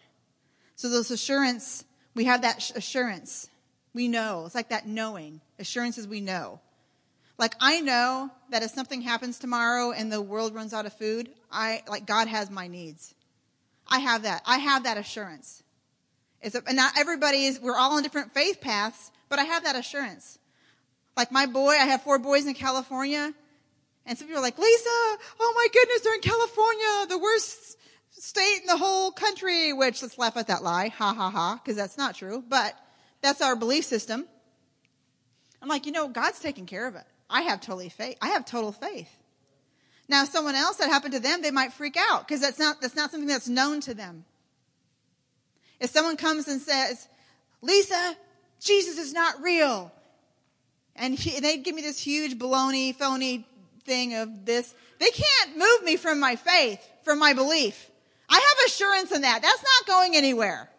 [0.75, 3.49] So those assurance, we have that assurance.
[3.93, 4.47] We know.
[4.47, 5.41] It's like that knowing.
[5.59, 6.61] Assurance is we know.
[7.39, 11.31] Like I know that if something happens tomorrow and the world runs out of food,
[11.51, 13.15] I like God has my needs.
[13.89, 14.43] I have that.
[14.47, 15.63] I have that assurance.
[16.41, 17.61] It's a, and not everybody is.
[17.61, 20.39] We're all on different faith paths, but I have that assurance.
[21.17, 23.33] Like my boy, I have four boys in California,
[24.05, 27.79] and some people are like, Lisa, oh my goodness, they're in California, the worst
[28.11, 29.73] state in the whole country.
[29.73, 32.45] Which let's laugh at that lie, ha ha ha, because that's not true.
[32.47, 32.75] But
[33.23, 34.27] that's our belief system.
[35.63, 37.05] I'm like, you know, God's taking care of it.
[37.31, 38.19] I have totally faith.
[38.21, 39.09] I have total faith.
[40.09, 42.97] Now, someone else that happened to them, they might freak out because that's not, that's
[42.97, 44.25] not something that's known to them.
[45.81, 47.09] If someone comes and says,
[47.63, 48.17] Lisa,
[48.61, 49.93] Jesus is not real,
[50.97, 53.47] and he, they give me this huge baloney, phony
[53.85, 57.91] thing of this, they can't move me from my faith, from my belief.
[58.29, 59.43] I have assurance in that.
[59.43, 60.71] That's not going anywhere.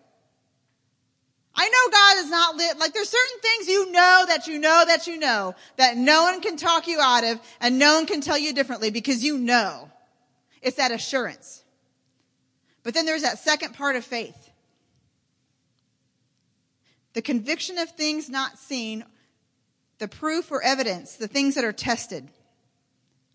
[1.55, 2.77] I know God is not lit.
[2.79, 6.41] Like there's certain things you know that you know that you know that no one
[6.41, 9.89] can talk you out of and no one can tell you differently because you know.
[10.61, 11.63] It's that assurance.
[12.83, 14.49] But then there's that second part of faith.
[17.13, 19.05] The conviction of things not seen,
[19.99, 22.29] the proof or evidence, the things that are tested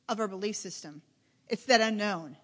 [0.09, 1.02] of our belief system.
[1.48, 2.37] It's that unknown.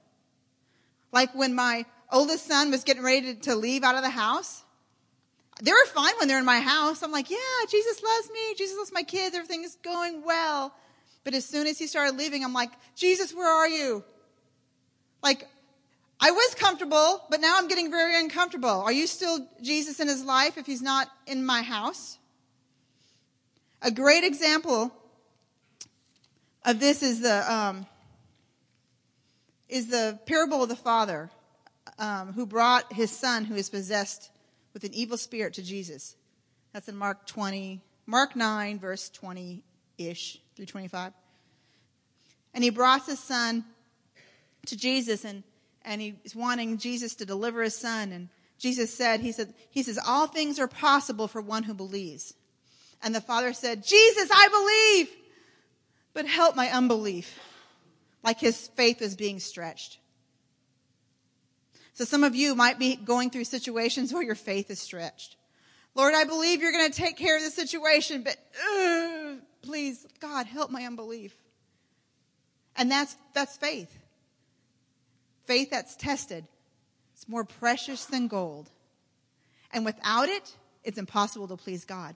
[1.12, 4.62] Like when my oldest son was getting ready to, leave out of the house,
[5.62, 7.02] they were fine when they're in my house.
[7.02, 7.38] I'm like, yeah,
[7.70, 8.54] Jesus loves me.
[8.56, 9.34] Jesus loves my kids.
[9.34, 10.74] Everything is going well.
[11.24, 14.04] But as soon as he started leaving, I'm like, Jesus, where are you?
[15.22, 15.48] Like,
[16.20, 18.68] I was comfortable, but now I'm getting very uncomfortable.
[18.68, 22.18] Are you still Jesus in his life if he's not in my house?
[23.82, 24.92] A great example
[26.64, 27.86] of this is the um,
[29.68, 31.30] is the parable of the father
[31.98, 34.30] um, who brought his son who is possessed
[34.76, 36.16] with an evil spirit to Jesus.
[36.74, 39.62] That's in Mark 20, Mark 9, verse 20
[39.96, 41.14] ish through 25.
[42.52, 43.64] And he brought his son
[44.66, 45.44] to Jesus and,
[45.82, 48.12] and he's wanting Jesus to deliver his son.
[48.12, 52.34] And Jesus said, he said, he says, all things are possible for one who believes.
[53.02, 54.48] And the father said, Jesus, I
[54.98, 55.16] believe,
[56.12, 57.40] but help my unbelief.
[58.22, 60.00] Like his faith was being stretched.
[61.96, 65.36] So some of you might be going through situations where your faith is stretched.
[65.94, 68.36] Lord, I believe you're going to take care of the situation, but
[68.70, 71.34] uh, please, God, help my unbelief.
[72.76, 73.90] And that's, that's faith.
[75.46, 76.44] Faith that's tested.
[77.14, 78.68] It's more precious than gold.
[79.72, 80.54] And without it,
[80.84, 82.14] it's impossible to please God.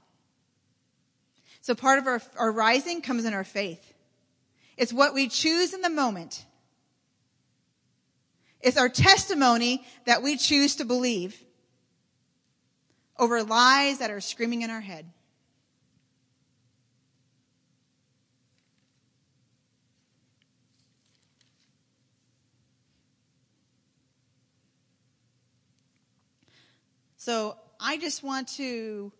[1.63, 3.95] So part of our, our rising comes in our faith.
[4.77, 6.45] It's what we choose in the moment
[8.61, 11.43] it's our testimony that we choose to believe
[13.19, 15.07] over lies that are screaming in our head.
[27.17, 29.13] So I just want to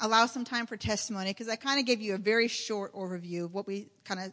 [0.00, 3.44] allow some time for testimony because I kind of gave you a very short overview
[3.44, 4.32] of what we kind of,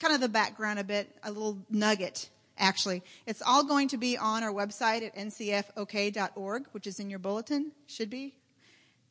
[0.00, 2.28] kind of the background a bit, a little nugget
[2.58, 3.02] actually.
[3.26, 7.72] It's all going to be on our website at ncfok.org, which is in your bulletin,
[7.86, 8.34] should be.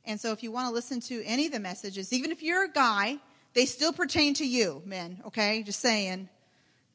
[0.06, 2.66] And so if you want to listen to any of the messages, even if you're
[2.66, 3.18] a guy,
[3.54, 5.64] they still pertain to you, men, okay?
[5.64, 6.30] Just saying.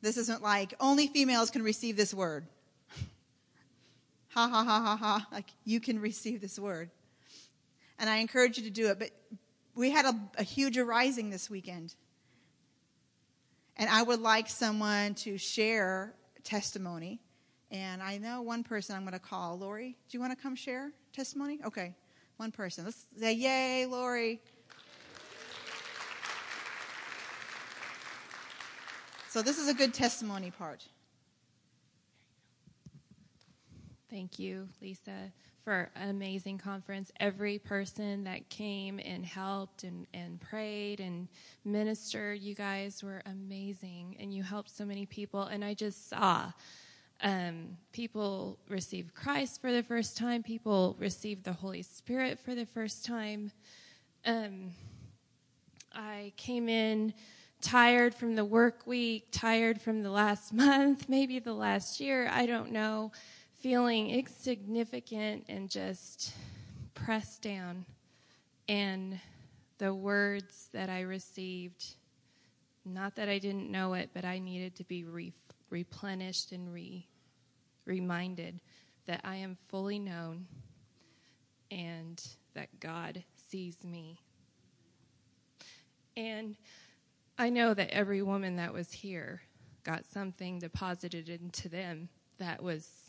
[0.00, 2.46] This isn't like only females can receive this word.
[4.28, 5.26] ha ha ha ha ha.
[5.32, 6.90] Like you can receive this word.
[7.98, 8.98] And I encourage you to do it.
[8.98, 9.10] But
[9.74, 11.94] we had a, a huge arising this weekend.
[13.76, 16.12] And I would like someone to share
[16.48, 17.20] testimony.
[17.70, 19.58] And I know one person I'm going to call.
[19.58, 21.60] Lori, do you want to come share testimony?
[21.64, 21.94] Okay,
[22.38, 22.86] one person.
[22.86, 24.40] Let's say, Yay, Lori.
[29.28, 30.86] So this is a good testimony part.
[34.08, 35.30] Thank you, Lisa,
[35.68, 37.12] for an amazing conference.
[37.20, 41.28] Every person that came and helped and, and prayed and
[41.62, 45.42] ministered, you guys were amazing and you helped so many people.
[45.42, 46.50] And I just saw
[47.22, 52.64] um, people receive Christ for the first time, people receive the Holy Spirit for the
[52.64, 53.52] first time.
[54.24, 54.70] Um,
[55.92, 57.12] I came in
[57.60, 62.46] tired from the work week, tired from the last month, maybe the last year, I
[62.46, 63.12] don't know,
[63.60, 66.32] feeling insignificant and just
[66.94, 67.84] pressed down.
[68.68, 69.18] And
[69.78, 71.94] the words that I received,
[72.84, 75.32] not that I didn't know it, but I needed to be re-
[75.70, 77.06] replenished and re-
[77.84, 78.60] reminded
[79.06, 80.46] that I am fully known
[81.70, 82.22] and
[82.54, 84.20] that God sees me.
[86.16, 86.56] And
[87.38, 89.42] I know that every woman that was here
[89.84, 93.07] got something deposited into them that was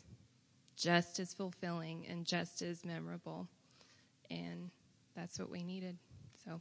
[0.80, 3.46] just as fulfilling and just as memorable.
[4.30, 4.70] And
[5.14, 5.98] that's what we needed.
[6.44, 6.60] So.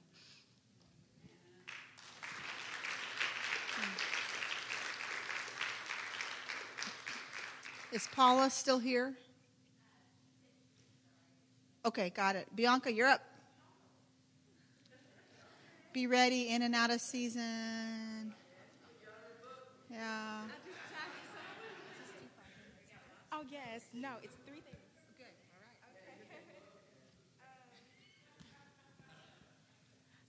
[7.92, 9.16] Is Paula still here?
[11.86, 12.48] Okay, got it.
[12.56, 13.22] Bianca, you're up.
[15.94, 18.34] Be ready in and out of season.
[19.90, 20.42] Yeah.
[23.40, 23.84] Oh, yes.
[23.94, 24.76] No, it's three things.
[25.18, 25.24] Good.
[25.54, 26.18] All right.
[26.28, 26.40] Okay.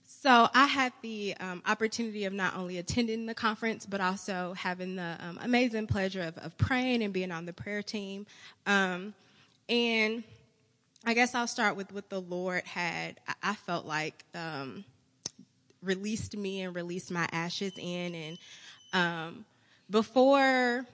[0.05, 4.95] So I had the um, opportunity of not only attending the conference, but also having
[4.95, 8.25] the um, amazing pleasure of, of, praying and being on the prayer team.
[8.65, 9.13] Um,
[9.67, 10.23] and
[11.05, 13.19] I guess I'll start with what the Lord had.
[13.43, 14.85] I, felt like um,
[15.83, 18.15] released me and released my ashes in.
[18.15, 18.37] And
[18.93, 19.45] um,
[19.89, 20.85] before,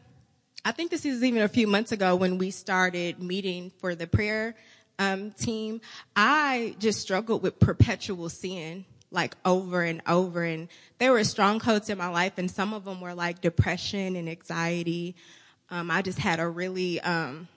[0.68, 4.05] I think this is even a few months ago when we started meeting for the
[4.05, 4.53] prayer
[4.99, 5.80] um, team,
[6.13, 10.43] I just struggled with perpetual sin like over and over.
[10.43, 14.28] And there were strongholds in my life, and some of them were like depression and
[14.28, 15.15] anxiety.
[15.70, 17.47] Um, I just had a really, um,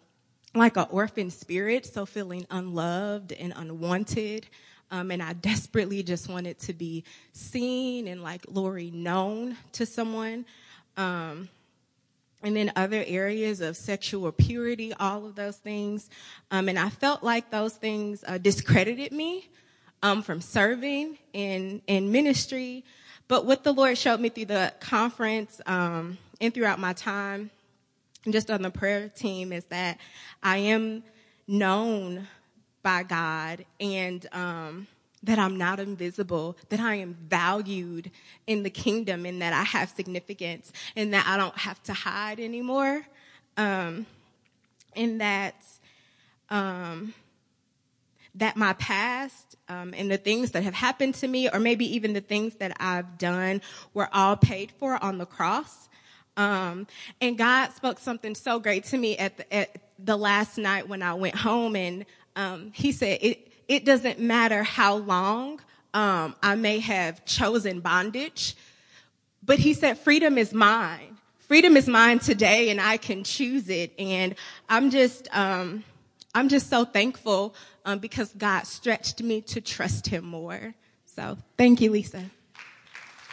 [0.54, 4.46] like an orphan spirit, so feeling unloved and unwanted.
[4.92, 7.02] Um, and I desperately just wanted to be
[7.32, 10.46] seen and like Lori known to someone.
[10.96, 11.48] Um,
[12.42, 16.08] and then other areas of sexual purity, all of those things.
[16.50, 19.48] Um, and I felt like those things uh, discredited me
[20.02, 22.84] um, from serving in in ministry.
[23.28, 27.50] But what the Lord showed me through the conference um, and throughout my time,
[28.28, 29.98] just on the prayer team, is that
[30.42, 31.04] I am
[31.46, 32.26] known
[32.82, 34.86] by God and um,
[35.22, 38.10] that I'm not invisible, that I am valued
[38.46, 42.40] in the kingdom, and that I have significance, and that I don't have to hide
[42.40, 43.06] anymore,
[43.56, 44.06] um,
[44.96, 45.54] and that
[46.48, 47.14] um,
[48.34, 52.12] that my past um, and the things that have happened to me, or maybe even
[52.12, 53.60] the things that I've done,
[53.92, 55.88] were all paid for on the cross.
[56.36, 56.86] Um,
[57.20, 61.02] and God spoke something so great to me at the, at the last night when
[61.02, 62.06] I went home, and
[62.36, 65.60] um, He said, "It it doesn't matter how long
[65.94, 68.56] um, I may have chosen bondage,
[69.44, 71.16] but He said, freedom is mine.
[71.38, 73.92] Freedom is mine today, and I can choose it.
[73.98, 74.34] And
[74.68, 75.84] I'm just." Um,
[76.32, 80.74] I'm just so thankful um, because God stretched me to trust Him more.
[81.04, 82.22] So thank you, Lisa.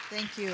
[0.09, 0.51] Thank you.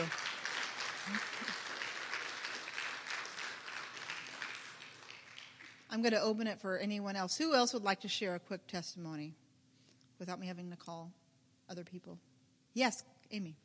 [5.89, 7.37] I'm going to open it for anyone else.
[7.37, 9.35] Who else would like to share a quick testimony
[10.23, 11.11] without me having to call
[11.69, 12.17] other people?
[12.73, 13.57] Yes, Amy.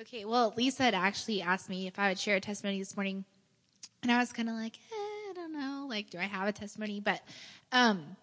[0.00, 3.24] Okay, well, Lisa had actually asked me if I would share a testimony this morning,
[4.02, 7.00] and I was kind of like, eh don't know, like, do I have a testimony?
[7.00, 7.20] But
[7.72, 8.16] um,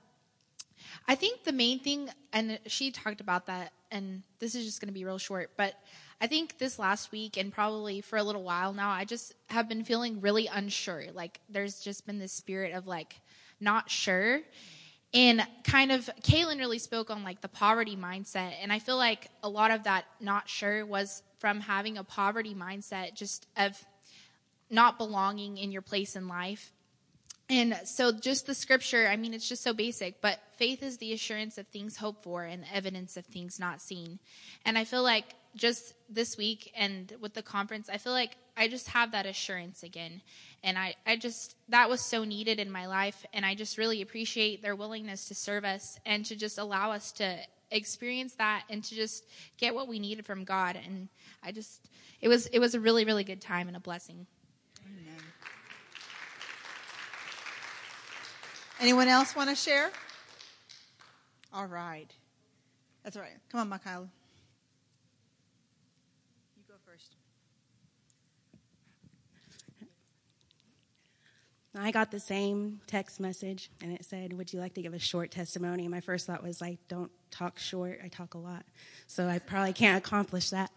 [1.08, 4.90] I think the main thing, and she talked about that, and this is just going
[4.90, 5.74] to be real short, but
[6.20, 9.70] I think this last week and probably for a little while now, I just have
[9.70, 11.06] been feeling really unsure.
[11.14, 13.22] Like, there's just been this spirit of like,
[13.60, 14.42] not sure.
[15.14, 18.54] And kind of, Kaylin really spoke on like the poverty mindset.
[18.62, 22.54] And I feel like a lot of that not sure was from having a poverty
[22.54, 23.84] mindset, just of
[24.70, 26.72] not belonging in your place in life
[27.50, 31.14] and so just the scripture, I mean, it's just so basic, but faith is the
[31.14, 34.20] assurance of things hoped for and the evidence of things not seen.
[34.66, 38.68] And I feel like just this week and with the conference, I feel like I
[38.68, 40.22] just have that assurance again.
[40.68, 43.26] And I, I just, that was so needed in my life.
[43.32, 47.14] And I just really appreciate their willingness to serve us and to just allow us
[47.14, 47.38] to
[47.72, 49.24] experience that and to just
[49.58, 50.76] get what we needed from God.
[50.76, 51.08] And
[51.42, 51.88] I just,
[52.20, 54.28] it was, it was a really, really good time and a blessing.
[58.82, 59.90] Anyone else want to share?
[61.54, 62.12] All right.
[63.06, 63.38] That's all right.
[63.50, 64.10] Come on, Mikhail.
[66.58, 67.16] You go first.
[71.78, 75.00] I got the same text message and it said, Would you like to give a
[75.00, 75.88] short testimony?
[75.88, 78.00] My first thought was, like, don't talk short.
[78.04, 78.64] I talk a lot.
[79.08, 80.72] So I probably can't accomplish that.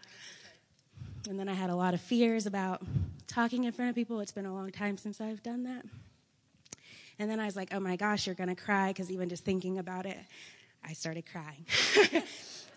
[1.29, 2.81] And then I had a lot of fears about
[3.27, 4.19] talking in front of people.
[4.19, 5.85] It's been a long time since I've done that.
[7.19, 9.45] And then I was like, oh my gosh, you're going to cry because even just
[9.45, 10.17] thinking about it,
[10.83, 11.65] I started crying.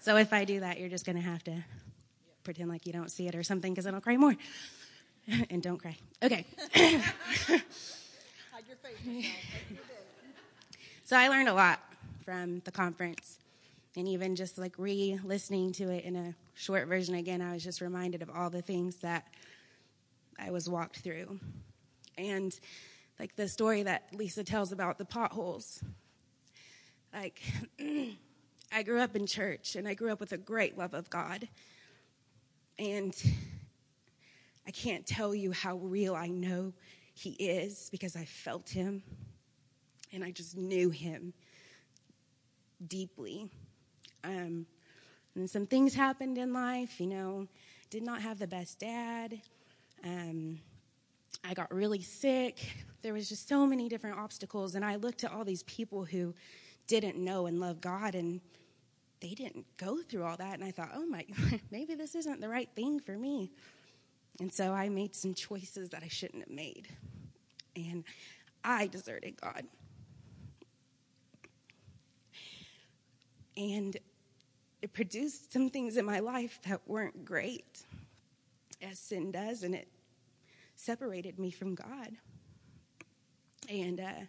[0.02, 1.64] so if I do that, you're just going to have to
[2.42, 4.36] pretend like you don't see it or something because then I'll cry more.
[5.50, 5.96] and don't cry.
[6.22, 6.44] Okay.
[11.04, 11.80] so I learned a lot
[12.24, 13.38] from the conference.
[13.96, 17.62] And even just like re listening to it in a short version again, I was
[17.62, 19.26] just reminded of all the things that
[20.38, 21.38] I was walked through.
[22.18, 22.58] And
[23.18, 25.82] like the story that Lisa tells about the potholes.
[27.12, 27.40] Like,
[28.72, 31.48] I grew up in church and I grew up with a great love of God.
[32.78, 33.14] And
[34.66, 36.72] I can't tell you how real I know
[37.14, 39.02] He is because I felt Him
[40.12, 41.32] and I just knew Him
[42.86, 43.48] deeply.
[44.22, 44.66] Um,
[45.34, 47.48] and some things happened in life, you know,
[47.90, 49.40] did not have the best dad.
[50.04, 50.60] Um,
[51.42, 52.58] I got really sick.
[53.02, 54.74] There was just so many different obstacles.
[54.74, 56.34] And I looked at all these people who
[56.86, 58.40] didn't know and love God and
[59.20, 60.54] they didn't go through all that.
[60.54, 61.24] And I thought, oh my,
[61.70, 63.50] maybe this isn't the right thing for me.
[64.40, 66.88] And so I made some choices that I shouldn't have made.
[67.76, 68.04] And
[68.64, 69.64] I deserted God.
[73.56, 73.96] And
[74.82, 77.84] it produced some things in my life that weren't great,
[78.82, 79.88] as sin does, and it
[80.74, 82.10] separated me from God.
[83.68, 84.26] And uh,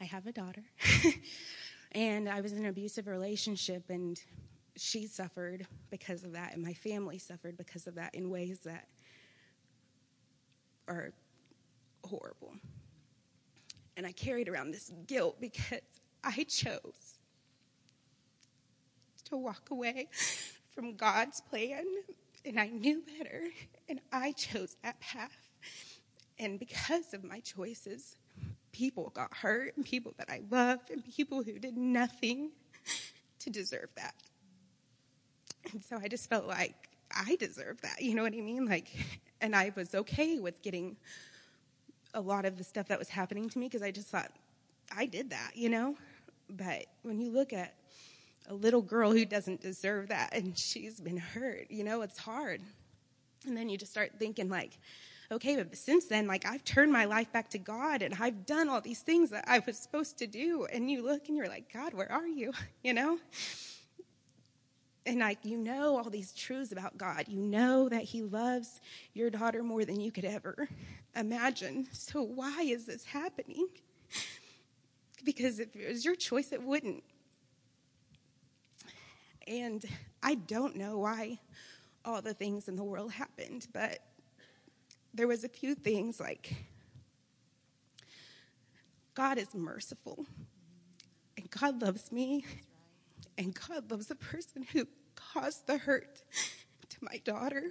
[0.00, 0.64] I have a daughter.
[1.92, 4.20] and I was in an abusive relationship, and
[4.76, 8.88] she suffered because of that, and my family suffered because of that in ways that
[10.88, 11.12] are
[12.04, 12.52] horrible.
[13.96, 15.80] And I carried around this guilt because
[16.24, 17.18] I chose
[19.26, 20.08] to walk away
[20.74, 21.84] from God's plan,
[22.44, 23.44] and I knew better,
[23.88, 25.50] and I chose that path.
[26.38, 28.16] And because of my choices,
[28.72, 32.50] people got hurt, and people that I loved, and people who did nothing
[33.40, 34.14] to deserve that.
[35.72, 36.87] And so I just felt like
[37.18, 38.00] I deserve that.
[38.00, 38.66] You know what I mean?
[38.66, 38.88] Like,
[39.40, 40.96] and I was okay with getting
[42.14, 44.30] a lot of the stuff that was happening to me because I just thought
[44.96, 45.96] I did that, you know?
[46.48, 47.74] But when you look at
[48.48, 52.62] a little girl who doesn't deserve that and she's been hurt, you know, it's hard.
[53.46, 54.78] And then you just start thinking, like,
[55.30, 58.68] okay, but since then, like, I've turned my life back to God and I've done
[58.68, 60.66] all these things that I was supposed to do.
[60.72, 62.52] And you look and you're like, God, where are you?
[62.82, 63.18] You know?
[65.08, 67.24] And like, you know all these truths about God.
[67.28, 68.78] You know that He loves
[69.14, 70.68] your daughter more than you could ever
[71.16, 71.88] imagine.
[71.92, 73.68] So why is this happening?
[75.24, 77.02] Because if it was your choice, it wouldn't.
[79.46, 79.82] And
[80.22, 81.40] I don't know why
[82.04, 84.00] all the things in the world happened, but
[85.14, 86.54] there was a few things like
[89.14, 90.26] God is merciful
[91.38, 92.44] and God loves me
[93.38, 94.86] and God loves the person who
[95.32, 96.22] caused the hurt
[96.88, 97.70] to my daughter.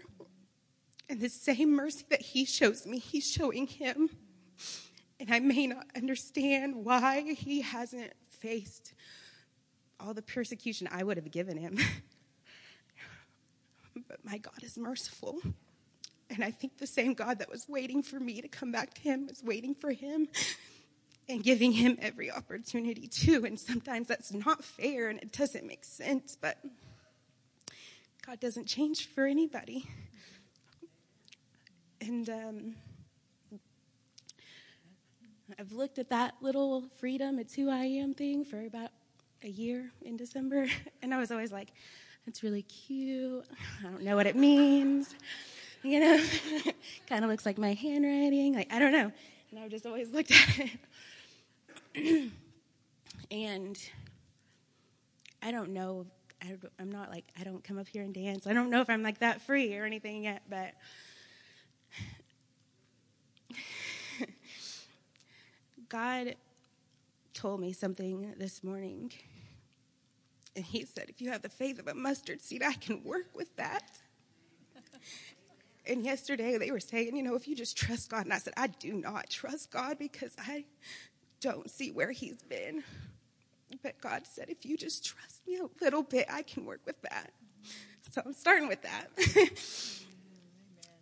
[1.09, 4.09] And the same mercy that he shows me, he's showing him.
[5.19, 8.93] And I may not understand why he hasn't faced
[9.99, 11.79] all the persecution I would have given him.
[14.07, 15.39] but my God is merciful.
[16.29, 19.01] And I think the same God that was waiting for me to come back to
[19.01, 20.27] him is waiting for him
[21.29, 23.45] and giving him every opportunity too.
[23.45, 26.57] And sometimes that's not fair and it doesn't make sense, but
[28.27, 29.89] God doesn't change for anybody.
[32.01, 32.75] And um,
[35.57, 38.89] I've looked at that little freedom, it's who I am thing for about
[39.43, 40.67] a year in December.
[41.01, 41.69] And I was always like,
[42.25, 43.45] that's really cute.
[43.79, 45.15] I don't know what it means.
[45.81, 46.25] You know,
[47.07, 48.53] kind of looks like my handwriting.
[48.53, 49.09] Like, I don't know.
[49.51, 50.69] And I've just always looked at
[51.95, 52.31] it.
[53.31, 53.79] and
[55.41, 56.07] I don't know.
[56.41, 58.47] I, I'm not like, I don't come up here and dance.
[58.47, 60.73] I don't know if I'm like that free or anything yet, but
[65.89, 66.35] God
[67.33, 69.11] told me something this morning
[70.55, 73.27] And he said, If you have the faith of a mustard seed, I can work
[73.35, 73.83] with that.
[75.87, 78.25] and yesterday they were saying, You know, if you just trust God.
[78.25, 80.65] And I said, I do not trust God because I
[81.41, 82.83] don't see where he's been.
[83.83, 87.01] But God said, If you just trust me a little bit, I can work with
[87.01, 87.31] that.
[88.11, 89.09] So I'm starting with that.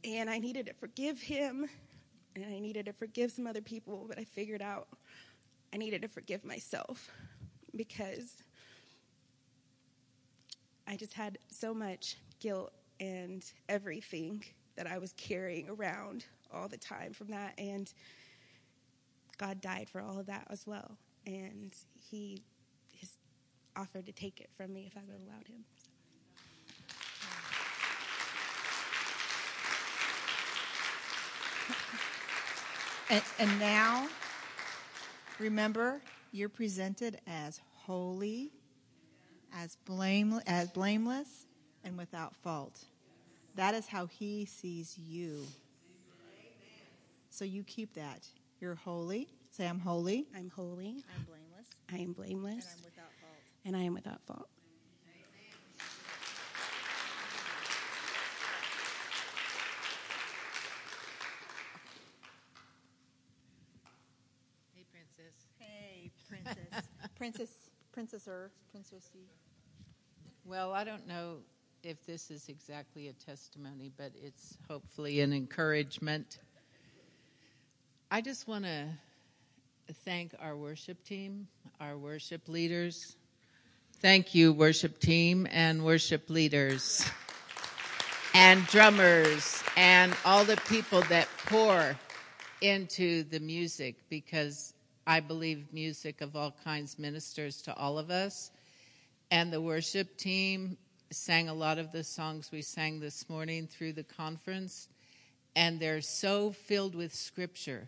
[0.03, 1.67] and I needed to forgive him
[2.35, 4.87] and I needed to forgive some other people, but I figured out
[5.73, 7.09] I needed to forgive myself
[7.75, 8.43] because
[10.87, 14.43] I just had so much guilt and everything
[14.75, 17.53] that I was carrying around all the time from that.
[17.57, 17.91] And
[19.37, 20.97] God died for all of that as well.
[21.25, 22.43] And He
[23.75, 25.63] offered to take it from me if I would allow Him.
[33.09, 34.07] And, and now,
[35.39, 36.01] remember,
[36.31, 38.51] you're presented as holy,
[39.53, 41.45] as, blame, as blameless,
[41.83, 42.83] and without fault.
[43.55, 45.45] That is how he sees you.
[47.29, 48.27] So you keep that.
[48.59, 49.27] You're holy.
[49.51, 50.25] Say, I'm holy.
[50.35, 51.03] I'm holy.
[51.15, 51.67] I'm blameless.
[51.93, 52.75] I am blameless.
[53.65, 54.47] And I'm without fault.
[55.07, 55.57] And I am without fault.
[64.75, 65.47] Hey, Princess.
[65.57, 66.87] Hey, princess.
[67.17, 67.49] princess,
[67.91, 69.25] Princess princesser, princessy.
[70.45, 71.37] Well, I don't know
[71.81, 76.37] if this is exactly a testimony, but it's hopefully an encouragement.
[78.11, 78.89] I just want to
[80.03, 81.47] thank our worship team,
[81.79, 83.15] our worship leaders.
[84.01, 87.03] Thank you, worship team and worship leaders,
[88.33, 91.97] and drummers, and all the people that pour
[92.61, 94.73] into the music because
[95.07, 98.51] I believe music of all kinds ministers to all of us.
[99.31, 100.77] And the worship team
[101.09, 104.89] sang a lot of the songs we sang this morning through the conference,
[105.55, 107.87] and they're so filled with scripture.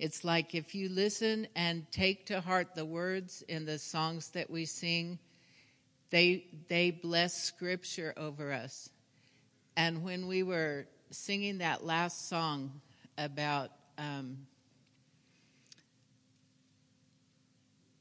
[0.00, 4.50] It's like if you listen and take to heart the words in the songs that
[4.50, 5.18] we sing,
[6.14, 8.88] they, they bless scripture over us.
[9.76, 12.80] And when we were singing that last song
[13.18, 14.46] about um,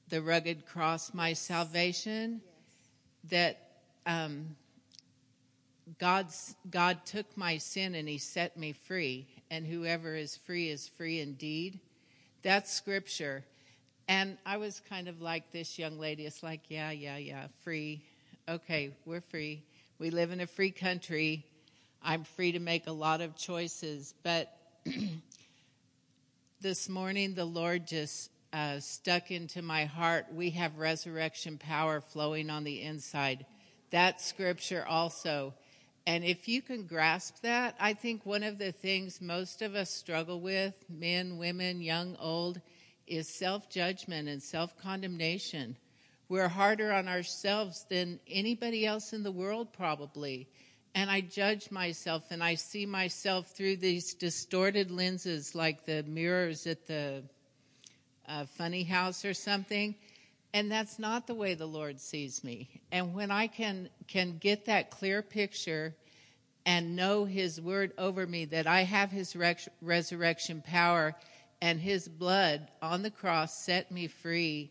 [0.10, 2.42] the rugged cross, my salvation,
[3.32, 3.58] that
[4.06, 4.58] um,
[5.98, 10.88] God's, God took my sin and He set me free, and whoever is free is
[10.88, 11.80] free indeed.
[12.44, 13.44] That's scripture.
[14.08, 16.26] And I was kind of like this young lady.
[16.26, 18.04] It's like, yeah, yeah, yeah, free.
[18.50, 19.64] Okay, we're free.
[20.00, 21.46] We live in a free country.
[22.02, 24.14] I'm free to make a lot of choices.
[24.24, 24.52] But
[26.62, 30.26] this morning, the Lord just uh, stuck into my heart.
[30.34, 33.46] We have resurrection power flowing on the inside.
[33.92, 35.54] That scripture also.
[36.06, 39.90] And if you can grasp that, I think one of the things most of us
[39.90, 42.60] struggle with, men, women, young, old,
[43.08, 45.76] is self judgment and self condemnation.
[46.30, 50.48] We're harder on ourselves than anybody else in the world, probably.
[50.96, 56.68] And I judge myself and I see myself through these distorted lenses, like the mirrors
[56.68, 57.24] at the
[58.28, 59.96] uh, funny house or something.
[60.54, 62.82] And that's not the way the Lord sees me.
[62.92, 65.96] And when I can, can get that clear picture
[66.66, 71.16] and know His word over me that I have His res- resurrection power
[71.64, 74.70] and His blood on the cross set me free,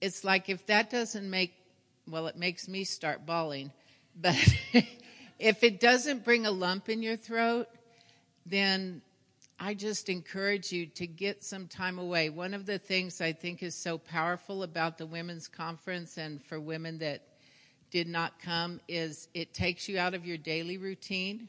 [0.00, 1.52] it's like if that doesn't make,
[2.06, 3.72] well, it makes me start bawling.
[4.14, 4.36] But
[5.40, 7.66] if it doesn't bring a lump in your throat,
[8.46, 9.02] then
[9.58, 12.30] I just encourage you to get some time away.
[12.30, 16.60] One of the things I think is so powerful about the women's conference and for
[16.60, 17.22] women that
[17.90, 21.48] did not come is it takes you out of your daily routine.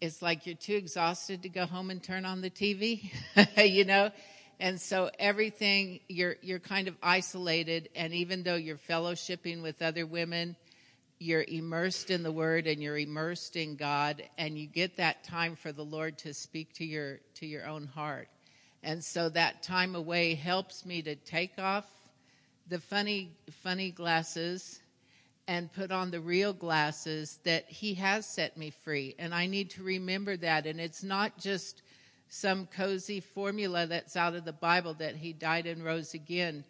[0.00, 3.12] It's like you're too exhausted to go home and turn on the TV,
[3.56, 4.10] you know?
[4.58, 10.06] And so everything you're you're kind of isolated and even though you're fellowshipping with other
[10.06, 10.56] women,
[11.18, 15.54] you're immersed in the word and you're immersed in God and you get that time
[15.54, 18.28] for the Lord to speak to your to your own heart.
[18.82, 21.90] And so that time away helps me to take off
[22.68, 23.32] the funny
[23.62, 24.80] funny glasses
[25.50, 29.70] and put on the real glasses that he has set me free and I need
[29.70, 31.82] to remember that and it's not just
[32.28, 36.64] some cozy formula that's out of the Bible that he died and rose again.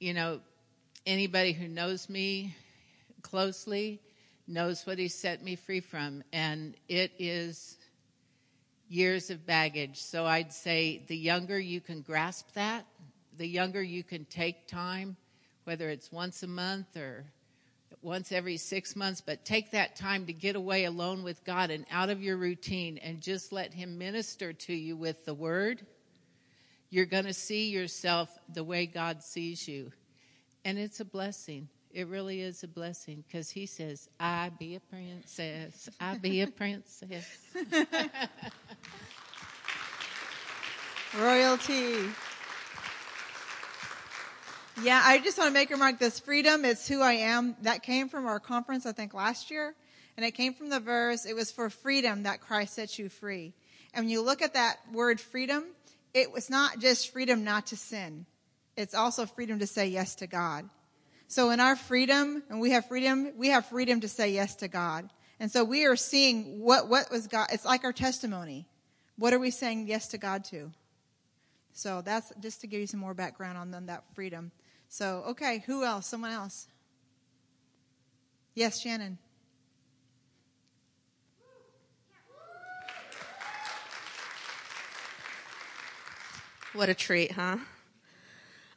[0.00, 0.40] You know,
[1.04, 2.56] anybody who knows me
[3.20, 4.00] closely
[4.48, 7.76] knows what he set me free from, and it is
[8.88, 10.00] years of baggage.
[10.00, 12.86] So I'd say the younger you can grasp that,
[13.36, 15.18] the younger you can take time
[15.64, 17.24] whether it's once a month or
[18.04, 21.86] once every six months, but take that time to get away alone with God and
[21.90, 25.86] out of your routine and just let Him minister to you with the Word.
[26.90, 29.90] You're going to see yourself the way God sees you.
[30.64, 31.68] And it's a blessing.
[31.90, 35.88] It really is a blessing because He says, I be a princess.
[35.98, 37.26] I be a princess.
[41.18, 42.10] Royalty.
[44.82, 46.00] Yeah, I just want to make a remark.
[46.00, 47.56] This freedom is who I am.
[47.62, 49.74] That came from our conference, I think, last year.
[50.16, 53.52] And it came from the verse, it was for freedom that Christ sets you free.
[53.92, 55.64] And when you look at that word freedom,
[56.12, 58.26] it was not just freedom not to sin.
[58.76, 60.68] It's also freedom to say yes to God.
[61.28, 64.68] So in our freedom, and we have freedom, we have freedom to say yes to
[64.68, 65.08] God.
[65.40, 68.66] And so we are seeing what, what was God, it's like our testimony.
[69.16, 70.72] What are we saying yes to God to?
[71.72, 74.52] So that's just to give you some more background on that freedom.
[74.96, 76.06] So, okay, who else?
[76.06, 76.68] Someone else?
[78.54, 79.18] Yes, Shannon.
[86.74, 87.56] What a treat, huh?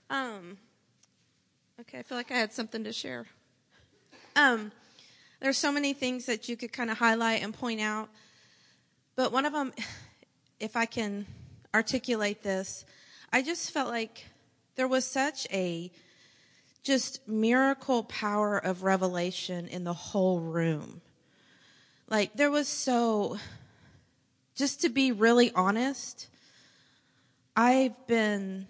[0.10, 0.58] Um,
[1.82, 3.28] okay, I feel like I had something to share.
[4.36, 4.72] Um,
[5.40, 8.10] there's so many things that you could kind of highlight and point out,
[9.16, 9.72] but one of them,
[10.60, 11.28] if I can
[11.76, 12.86] articulate this,
[13.32, 14.26] I just felt like
[14.78, 15.92] there was such a
[16.88, 21.02] just miracle power of revelation in the whole room.
[22.10, 23.38] Like there was so,
[24.56, 26.30] just to be really honest,
[27.58, 28.68] I've been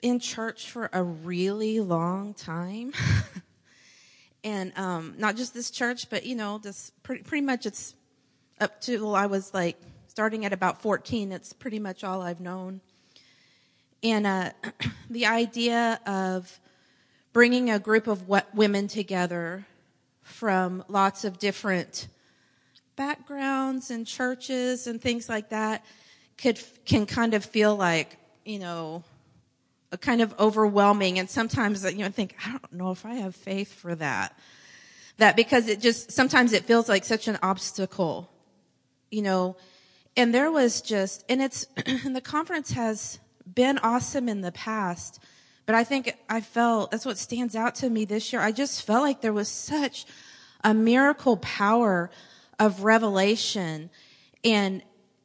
[0.00, 2.92] in church for a really long time.
[4.44, 7.96] and um, not just this church, but you know, this pretty, pretty much it's
[8.60, 11.32] up to I was like starting at about 14.
[11.32, 12.82] It's pretty much all I've known.
[14.02, 14.50] And uh,
[15.10, 16.60] the idea of
[17.32, 19.66] bringing a group of women together
[20.22, 22.08] from lots of different
[22.96, 25.84] backgrounds and churches and things like that
[26.38, 29.04] could can kind of feel like you know
[29.92, 31.18] a kind of overwhelming.
[31.18, 34.38] And sometimes you know think i don't know if i have faith for that.
[35.18, 38.30] That because it just sometimes it feels like such an obstacle
[39.10, 39.56] you know.
[40.16, 43.18] And there was just and it's and the conference has
[43.52, 45.20] been awesome in the past
[45.66, 48.82] but i think i felt that's what stands out to me this year i just
[48.82, 50.04] felt like there was such
[50.64, 52.10] a miracle power
[52.58, 53.90] of revelation
[54.44, 54.82] and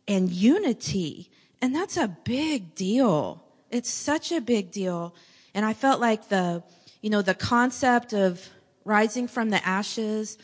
[0.07, 1.30] and unity.
[1.61, 3.43] And that's a big deal.
[3.69, 5.15] It's such a big deal.
[5.53, 6.63] And I felt like the,
[7.01, 8.49] you know, the concept of
[8.84, 10.38] rising from the ashes,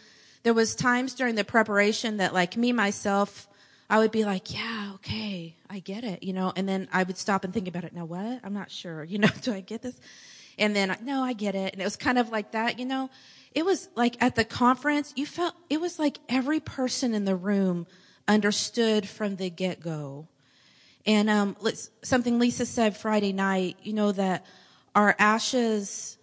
[0.43, 3.47] there was times during the preparation that like me, myself,
[3.89, 7.17] I would be like, yeah, okay, I get it, you know, and then I would
[7.17, 7.93] stop and think about it.
[7.93, 8.41] Now what?
[8.43, 9.99] I'm not sure, you know, do I get this?
[10.59, 11.73] And then, no, I get it.
[11.73, 13.09] And it was kind of like that, you know,
[13.53, 17.35] it was like at the conference, you felt, it was like every person in the
[17.35, 17.87] room
[18.27, 20.27] understood from the get go.
[21.05, 21.55] And um,
[22.03, 24.45] something Lisa said Friday night, you know, that
[24.93, 26.17] our ashes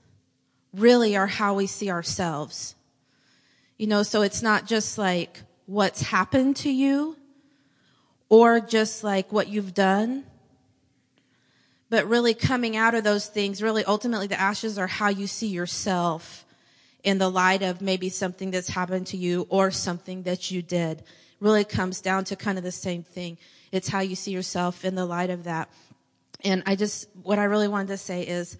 [0.74, 2.74] really are how we see ourselves.
[3.78, 7.16] You know, so it's not just like what's happened to you
[8.28, 10.24] or just like what you've done,
[11.90, 15.48] but really coming out of those things, really ultimately the ashes are how you see
[15.48, 16.44] yourself
[17.04, 21.02] in the light of maybe something that's happened to you or something that you did
[21.38, 23.36] really comes down to kind of the same thing.
[23.70, 25.68] It's how you see yourself in the light of that.
[26.42, 28.56] And I just, what I really wanted to say is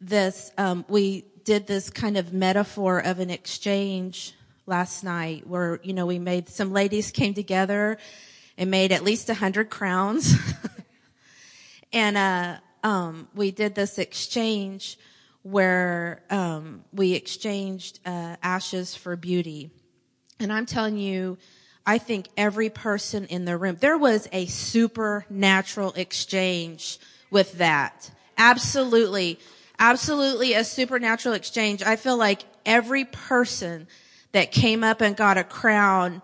[0.00, 4.34] this, um, we did this kind of metaphor of an exchange
[4.66, 7.98] last night where, you know, we made, some ladies came together
[8.58, 10.34] and made at least a hundred crowns.
[11.92, 14.98] and, uh, um, we did this exchange
[15.42, 19.70] where, um, we exchanged, uh, ashes for beauty.
[20.38, 21.38] And I'm telling you,
[21.86, 26.98] I think every person in the room, there was a supernatural exchange
[27.30, 28.10] with that.
[28.36, 29.38] Absolutely.
[29.78, 31.82] Absolutely a supernatural exchange.
[31.82, 33.86] I feel like every person
[34.32, 36.22] that came up and got a crown,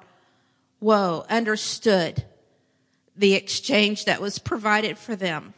[0.83, 2.25] whoa, understood
[3.17, 5.55] the exchange that was provided for them.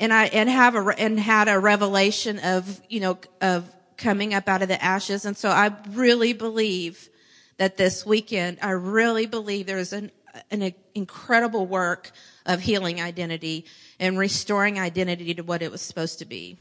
[0.00, 4.48] And I, and have a, and had a revelation of, you know, of coming up
[4.48, 5.24] out of the ashes.
[5.24, 7.08] And so I really believe
[7.58, 10.10] that this weekend, I really believe there's an,
[10.50, 12.10] an incredible work
[12.44, 13.66] of healing identity
[14.00, 16.58] and restoring identity to what it was supposed to be.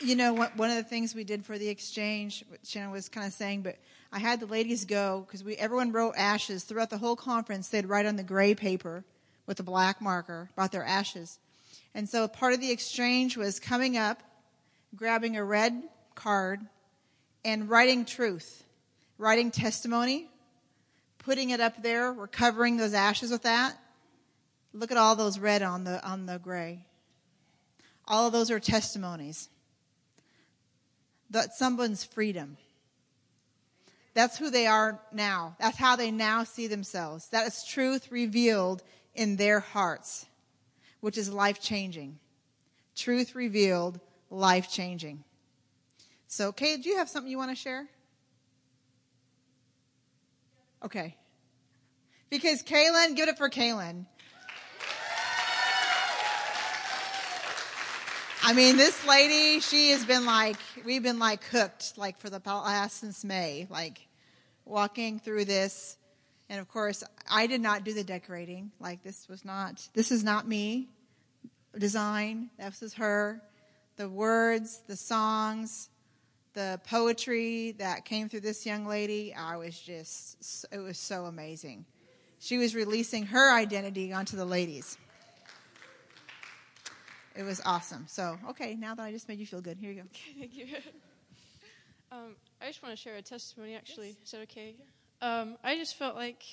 [0.00, 3.32] You know, one of the things we did for the exchange, Shannon was kind of
[3.32, 3.76] saying, but
[4.12, 7.68] I had the ladies go because we everyone wrote ashes throughout the whole conference.
[7.68, 9.04] They'd write on the gray paper
[9.46, 11.38] with a black marker about their ashes,
[11.94, 14.22] and so part of the exchange was coming up,
[14.94, 15.82] grabbing a red
[16.14, 16.60] card,
[17.44, 18.64] and writing truth,
[19.18, 20.28] writing testimony,
[21.18, 22.12] putting it up there.
[22.12, 23.76] We're covering those ashes with that.
[24.74, 26.84] Look at all those red on the on the gray.
[28.06, 29.48] All of those are testimonies.
[31.30, 32.56] That someone's freedom.
[34.14, 35.56] That's who they are now.
[35.60, 37.28] That's how they now see themselves.
[37.28, 38.82] That is truth revealed
[39.14, 40.26] in their hearts,
[41.00, 42.18] which is life changing.
[42.94, 44.00] Truth revealed,
[44.30, 45.22] life changing.
[46.28, 47.86] So, Kay, do you have something you want to share?
[50.82, 51.14] Okay.
[52.30, 54.06] Because Kaylin, give it for Kaylin.
[58.42, 62.40] I mean, this lady, she has been like, we've been like hooked, like for the
[62.44, 64.06] last uh, since May, like
[64.64, 65.96] walking through this.
[66.48, 68.70] And of course, I did not do the decorating.
[68.78, 70.88] Like this was not, this is not me.
[71.76, 73.42] Design, this is her.
[73.96, 75.88] The words, the songs,
[76.52, 81.84] the poetry that came through this young lady, I was just, it was so amazing.
[82.38, 84.98] She was releasing her identity onto the ladies.
[87.36, 88.06] It was awesome.
[88.08, 90.08] So, okay, now that I just made you feel good, here you go.
[90.08, 90.66] Okay, thank you.
[92.12, 94.10] Um, I just want to share a testimony, actually.
[94.10, 94.16] Yes.
[94.26, 94.76] Is that okay?
[95.20, 96.44] Um, I just felt like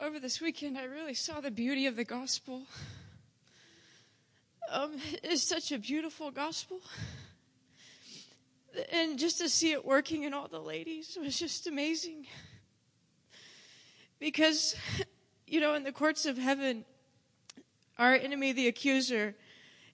[0.00, 2.62] over this weekend I really saw the beauty of the gospel.
[4.72, 6.80] Um, it's such a beautiful gospel.
[8.92, 12.26] And just to see it working in all the ladies was just amazing.
[14.20, 14.76] Because,
[15.48, 16.84] you know, in the courts of heaven,
[17.98, 19.34] our enemy, the accuser,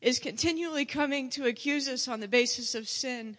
[0.00, 3.36] is continually coming to accuse us on the basis of sin.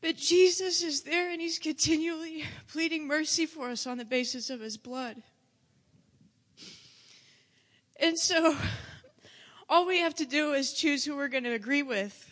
[0.00, 4.60] But Jesus is there and he's continually pleading mercy for us on the basis of
[4.60, 5.22] his blood.
[8.00, 8.56] And so
[9.68, 12.28] all we have to do is choose who we're going to agree with.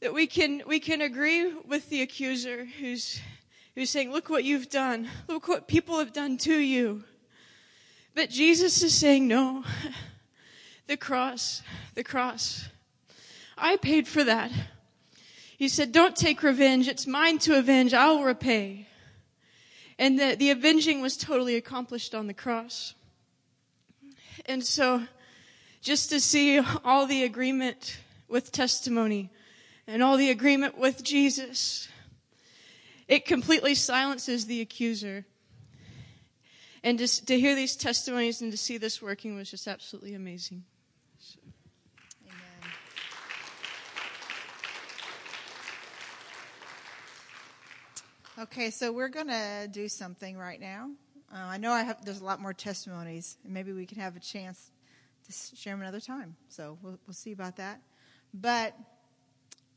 [0.00, 3.20] That we can we can agree with the accuser who's
[3.74, 5.08] who's saying, "Look what you've done.
[5.28, 7.04] Look what people have done to you."
[8.14, 9.64] But Jesus is saying, "No.
[10.86, 11.62] The cross,
[11.94, 12.68] the cross.
[13.58, 14.52] I paid for that.
[15.56, 16.88] He said, Don't take revenge.
[16.88, 17.94] It's mine to avenge.
[17.94, 18.86] I'll repay.
[19.98, 22.94] And the, the avenging was totally accomplished on the cross.
[24.44, 25.02] And so,
[25.80, 29.30] just to see all the agreement with testimony
[29.86, 31.88] and all the agreement with Jesus,
[33.08, 35.24] it completely silences the accuser.
[36.82, 40.64] And just to hear these testimonies and to see this working was just absolutely amazing.
[48.38, 50.90] Okay, so we're going to do something right now.
[51.32, 54.14] Uh, I know I have, there's a lot more testimonies, and maybe we can have
[54.14, 54.70] a chance
[55.24, 56.36] to share them another time.
[56.50, 57.80] So we'll, we'll see about that.
[58.34, 58.76] But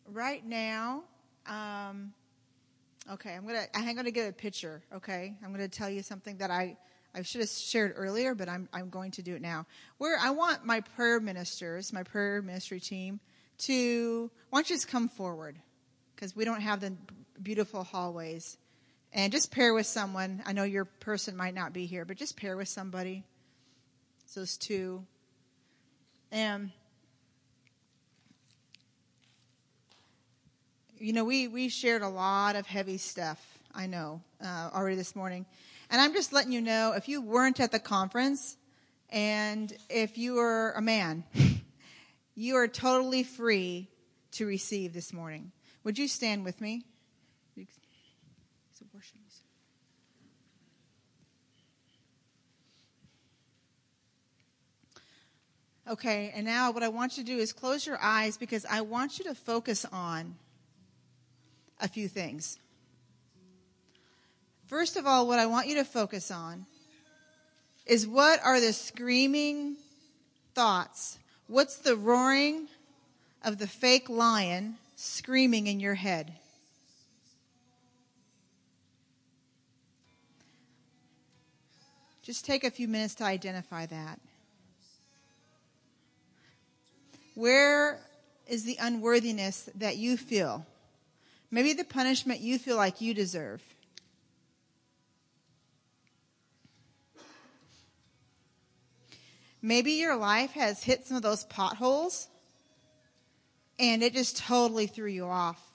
[0.06, 1.04] right now,
[1.48, 2.12] um,
[3.10, 4.84] okay, I'm gonna I'm gonna give a picture.
[4.94, 6.76] Okay, I'm gonna tell you something that I
[7.16, 9.68] I should have shared earlier, but I'm I'm going to do it now.
[10.00, 13.22] Where I want my prayer ministers, my prayer ministry team,
[13.60, 15.58] to why don't you just come forward
[16.14, 16.94] because we don't have the
[17.42, 18.58] beautiful hallways.
[19.12, 20.44] And just pair with someone.
[20.46, 23.24] I know your person might not be here, but just pair with somebody.
[24.28, 25.04] So it's two.
[26.32, 26.72] And
[31.00, 33.44] you know, we we shared a lot of heavy stuff.
[33.74, 35.46] I know uh, already this morning,
[35.90, 38.58] and I'm just letting you know if you weren't at the conference,
[39.10, 41.24] and if you are a man,
[42.36, 43.88] you are totally free
[44.34, 45.52] to receive this morning.
[45.84, 46.84] Would you stand with me?
[55.90, 58.82] Okay, and now what I want you to do is close your eyes because I
[58.82, 60.36] want you to focus on
[61.82, 62.60] a few things.
[64.68, 66.68] First of all, what I want you to focus on
[67.88, 69.78] is what are the screaming
[70.54, 71.18] thoughts?
[71.48, 72.68] What's the roaring
[73.44, 76.34] of the fake lion screaming in your head?
[82.22, 84.20] Just take a few minutes to identify that.
[87.40, 88.02] Where
[88.48, 90.66] is the unworthiness that you feel?
[91.50, 93.64] Maybe the punishment you feel like you deserve.
[99.62, 102.28] Maybe your life has hit some of those potholes
[103.80, 105.66] and it just totally threw you off.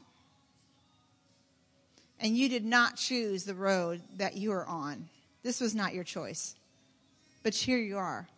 [2.21, 5.09] And you did not choose the road that you are on.
[5.43, 6.57] This was not your choice.
[7.43, 8.29] But here you are.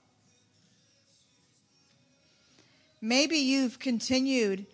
[3.01, 4.67] Maybe you've continued,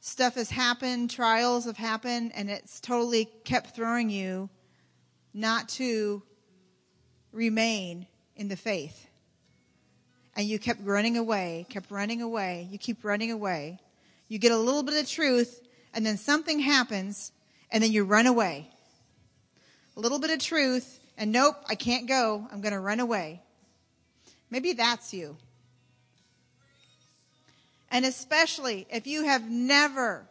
[0.00, 4.48] stuff has happened, trials have happened, and it's totally kept throwing you
[5.34, 6.22] not to
[7.32, 8.06] remain
[8.36, 9.08] in the faith.
[10.36, 13.78] And you kept running away, kept running away, you keep running away.
[14.28, 15.60] You get a little bit of truth,
[15.92, 17.32] and then something happens,
[17.70, 18.70] and then you run away.
[19.96, 22.46] A little bit of truth, and nope, I can't go.
[22.52, 23.42] I'm going to run away.
[24.50, 25.36] Maybe that's you.
[27.90, 30.26] And especially if you have never,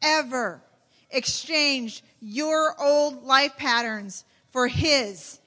[0.00, 0.62] ever
[1.10, 5.40] exchanged your old life patterns for His.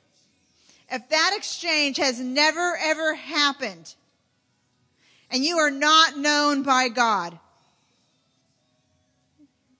[0.91, 3.95] If that exchange has never, ever happened,
[5.32, 7.39] and you are not known by God,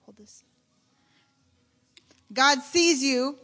[0.04, 0.42] hold this.
[2.32, 3.38] God sees you,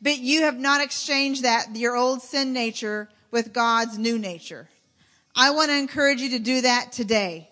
[0.00, 4.68] but you have not exchanged that, your old sin nature, with God's new nature.
[5.34, 7.48] I want to encourage you to do that today.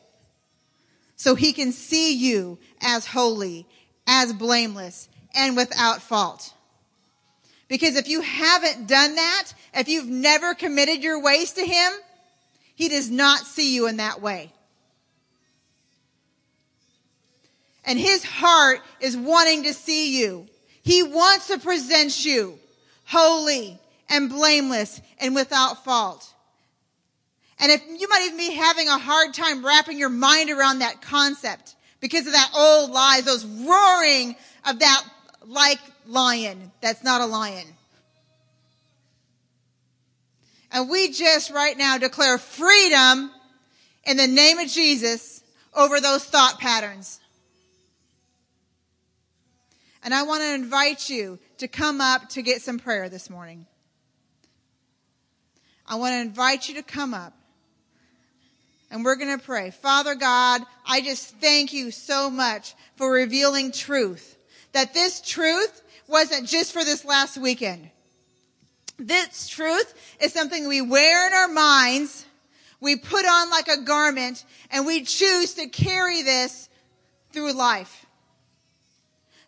[1.16, 3.66] So he can see you as holy,
[4.07, 6.55] as blameless, and without fault.
[7.68, 11.93] Because if you haven't done that, if you've never committed your ways to him,
[12.74, 14.53] he does not see you in that way.
[17.85, 20.47] And his heart is wanting to see you.
[20.83, 22.59] He wants to present you
[23.05, 23.78] holy
[24.09, 26.33] and blameless and without fault.
[27.61, 31.03] And if you might even be having a hard time wrapping your mind around that
[31.03, 34.35] concept because of that old lies, those roaring
[34.67, 35.05] of that
[35.47, 37.67] like lion that's not a lion.
[40.73, 43.31] And we just right now declare freedom
[44.05, 45.43] in the name of Jesus
[45.75, 47.21] over those thought patterns.
[50.03, 53.67] And I want to invite you to come up to get some prayer this morning.
[55.87, 57.35] I want to invite you to come up
[58.91, 59.70] and we're going to pray.
[59.70, 64.36] Father God, I just thank you so much for revealing truth.
[64.72, 67.91] That this truth wasn't just for this last weekend.
[68.99, 72.26] This truth is something we wear in our minds,
[72.80, 76.68] we put on like a garment, and we choose to carry this
[77.32, 78.07] through life.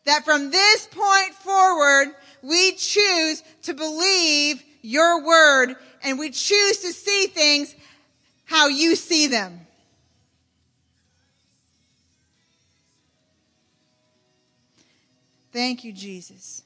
[0.04, 6.92] That from this point forward, we choose to believe your word and we choose to
[6.92, 7.74] see things
[8.52, 9.66] how you see them.
[15.52, 16.62] Thank you, Jesus.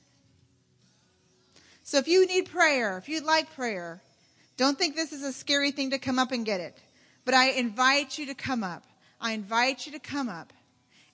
[1.85, 4.03] So if you need prayer, if you'd like prayer,
[4.57, 6.77] don't think this is a scary thing to come up and get it.
[7.25, 8.83] But I invite you to come up.
[9.21, 10.53] I invite you to come up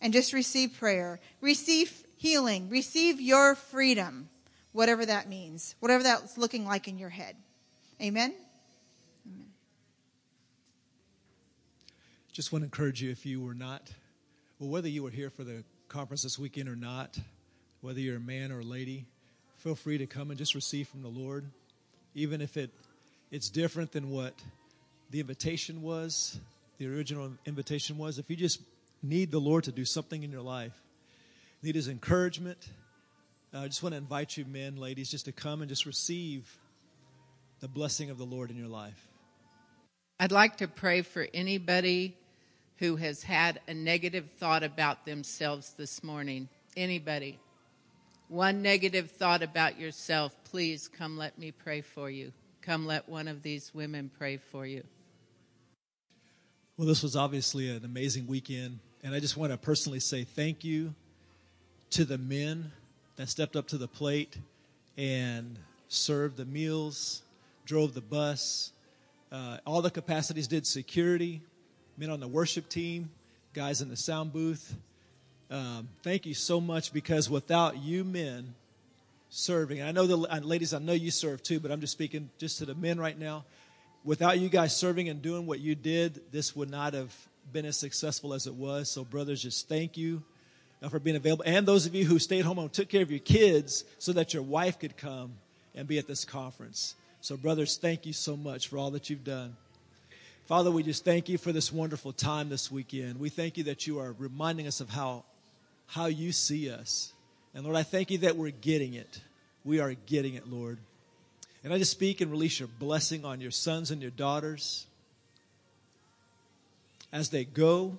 [0.01, 1.21] and just receive prayer.
[1.43, 2.71] Receive healing.
[2.71, 4.31] Receive your freedom,
[4.73, 7.37] whatever that means, whatever that's looking like in your head.
[8.01, 8.35] Amen.
[12.33, 13.93] Just want to encourage you if you were not,
[14.59, 17.19] well, whether you were here for the conference this weekend or not,
[17.83, 19.05] whether you're a man or a lady,
[19.59, 21.45] feel free to come and just receive from the Lord,
[22.15, 22.71] even if it
[23.31, 24.35] it's different than what
[25.11, 26.39] the invitation was,
[26.79, 28.19] the original invitation was.
[28.19, 28.61] If you just
[29.03, 30.75] need the Lord to do something in your life,
[31.63, 32.59] need His encouragement,
[33.55, 36.51] uh, I just want to invite you, men, ladies, just to come and just receive
[37.61, 39.09] the blessing of the Lord in your life.
[40.19, 42.17] I'd like to pray for anybody
[42.83, 46.49] who has had a negative thought about themselves this morning?
[46.77, 47.39] Anybody?
[48.27, 52.33] One negative thought about yourself, please come let me pray for you.
[52.61, 54.83] Come let one of these women pray for you.
[56.77, 60.65] Well, this was obviously an amazing weekend, and I just want to personally say thank
[60.65, 60.93] you
[61.91, 62.73] to the men
[63.15, 64.37] that stepped up to the plate
[64.99, 65.57] and
[65.87, 67.23] served the meals,
[67.65, 68.73] drove the bus,
[69.31, 71.43] uh, all the capacities did security,
[72.03, 73.09] men on the worship team,
[73.55, 74.75] guys in the sound booth.
[75.53, 78.57] Um, thank you so much because without you men
[79.31, 82.59] serving, I know the ladies, I know you serve too, but I'm just speaking just
[82.59, 83.45] to the men right now.
[84.03, 87.15] Without you guys serving and doing what you did, this would not have
[87.53, 88.91] been as successful as it was.
[88.91, 90.25] So, brothers, just thank you
[90.83, 91.45] uh, for being available.
[91.47, 94.35] And those of you who stayed home and took care of your kids so that
[94.35, 95.35] your wife could come
[95.73, 96.97] and be at this conference.
[97.21, 99.55] So, brothers, thank you so much for all that you've done.
[100.47, 103.21] Father, we just thank you for this wonderful time this weekend.
[103.21, 105.25] We thank you that you are reminding us of how,
[105.87, 107.13] how you see us.
[107.55, 109.21] And Lord, I thank you that we're getting it.
[109.65, 110.79] We are getting it, Lord.
[111.63, 114.87] And I just speak and release your blessing on your sons and your daughters.
[117.13, 117.99] as they go,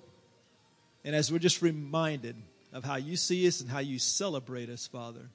[1.06, 2.36] and as we're just reminded
[2.74, 5.30] of how you see us and how you celebrate us, Father.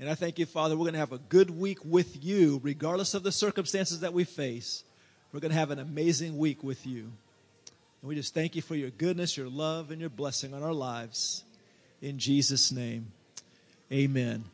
[0.00, 3.14] And I thank you, Father, we're going to have a good week with you, regardless
[3.14, 4.82] of the circumstances that we face.
[5.34, 7.00] We're going to have an amazing week with you.
[7.00, 10.72] And we just thank you for your goodness, your love, and your blessing on our
[10.72, 11.42] lives.
[12.00, 13.10] In Jesus' name,
[13.90, 14.44] amen.